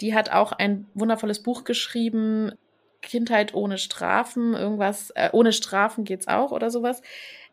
[0.00, 2.52] Die hat auch ein wundervolles Buch geschrieben,
[3.02, 7.02] Kindheit ohne Strafen, irgendwas, äh, ohne Strafen geht's auch oder sowas.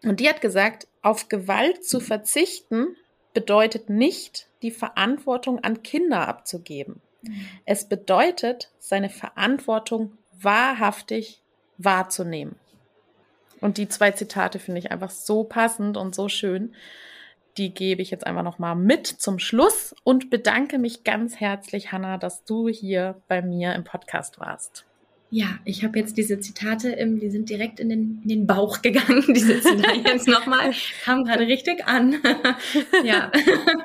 [0.04, 2.96] Und die hat gesagt, auf Gewalt zu verzichten
[3.34, 7.02] bedeutet nicht, die Verantwortung an Kinder abzugeben.
[7.22, 7.48] Mhm.
[7.66, 11.42] Es bedeutet, seine Verantwortung wahrhaftig
[11.78, 12.56] wahrzunehmen.
[13.62, 16.74] Und die zwei Zitate finde ich einfach so passend und so schön.
[17.58, 22.18] Die gebe ich jetzt einfach nochmal mit zum Schluss und bedanke mich ganz herzlich, Hanna,
[22.18, 24.87] dass du hier bei mir im Podcast warst.
[25.30, 28.82] Ja, ich habe jetzt diese Zitate, ähm, die sind direkt in den, in den Bauch
[28.82, 30.72] gegangen, diese Zitate jetzt nochmal,
[31.04, 32.16] kam gerade richtig an.
[33.04, 33.32] ja,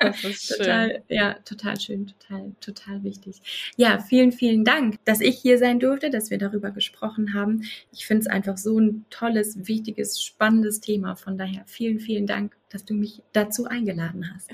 [0.01, 1.03] das ist total, schön.
[1.09, 3.43] ja, total schön, total, total wichtig.
[3.77, 7.65] Ja, vielen, vielen Dank, dass ich hier sein durfte, dass wir darüber gesprochen haben.
[7.93, 11.17] Ich finde es einfach so ein tolles, wichtiges, spannendes Thema.
[11.17, 14.51] Von daher vielen, vielen Dank, dass du mich dazu eingeladen hast.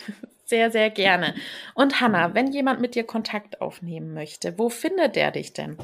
[0.47, 1.34] Sehr, sehr gerne.
[1.74, 5.76] Und Hanna, wenn jemand mit dir Kontakt aufnehmen möchte, wo findet der dich denn?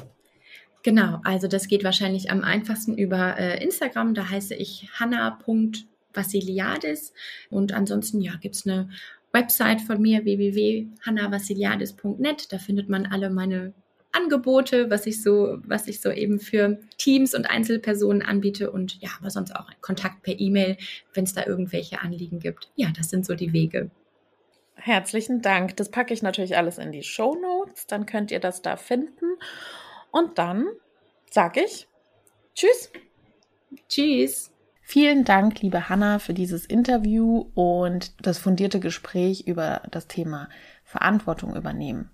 [0.85, 4.13] Genau, also das geht wahrscheinlich am einfachsten über äh, Instagram.
[4.13, 7.11] Da heiße ich hanna.vassiliadis.
[7.49, 8.89] Und ansonsten, ja, gibt es eine
[9.31, 12.53] Website von mir, www.hannavassiliadis.net.
[12.53, 13.73] Da findet man alle meine
[14.11, 19.09] Angebote, was ich so, was ich so eben für Teams und Einzelpersonen anbiete und ja,
[19.19, 20.77] aber sonst auch Kontakt per E-Mail,
[21.15, 22.69] wenn es da irgendwelche Anliegen gibt.
[22.75, 23.89] Ja, das sind so die Wege.
[24.75, 25.75] Herzlichen Dank.
[25.77, 27.87] Das packe ich natürlich alles in die Show Notes.
[27.87, 29.25] Dann könnt ihr das da finden.
[30.15, 30.67] Und dann
[31.29, 31.89] sage ich
[32.55, 32.89] Tschüss.
[33.89, 34.49] Tschüss.
[34.81, 40.47] Vielen Dank, liebe Hanna, für dieses Interview und das fundierte Gespräch über das Thema
[40.85, 42.11] Verantwortung übernehmen.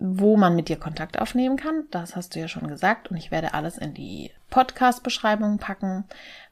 [0.00, 3.30] Wo man mit dir Kontakt aufnehmen kann, das hast du ja schon gesagt und ich
[3.30, 6.02] werde alles in die Podcast-Beschreibung packen.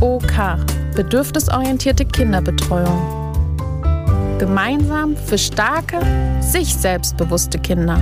[0.00, 0.58] BOK
[0.96, 3.20] Bedürfnisorientierte Kinderbetreuung.
[4.38, 6.00] Gemeinsam für starke,
[6.40, 8.00] sich selbstbewusste Kinder.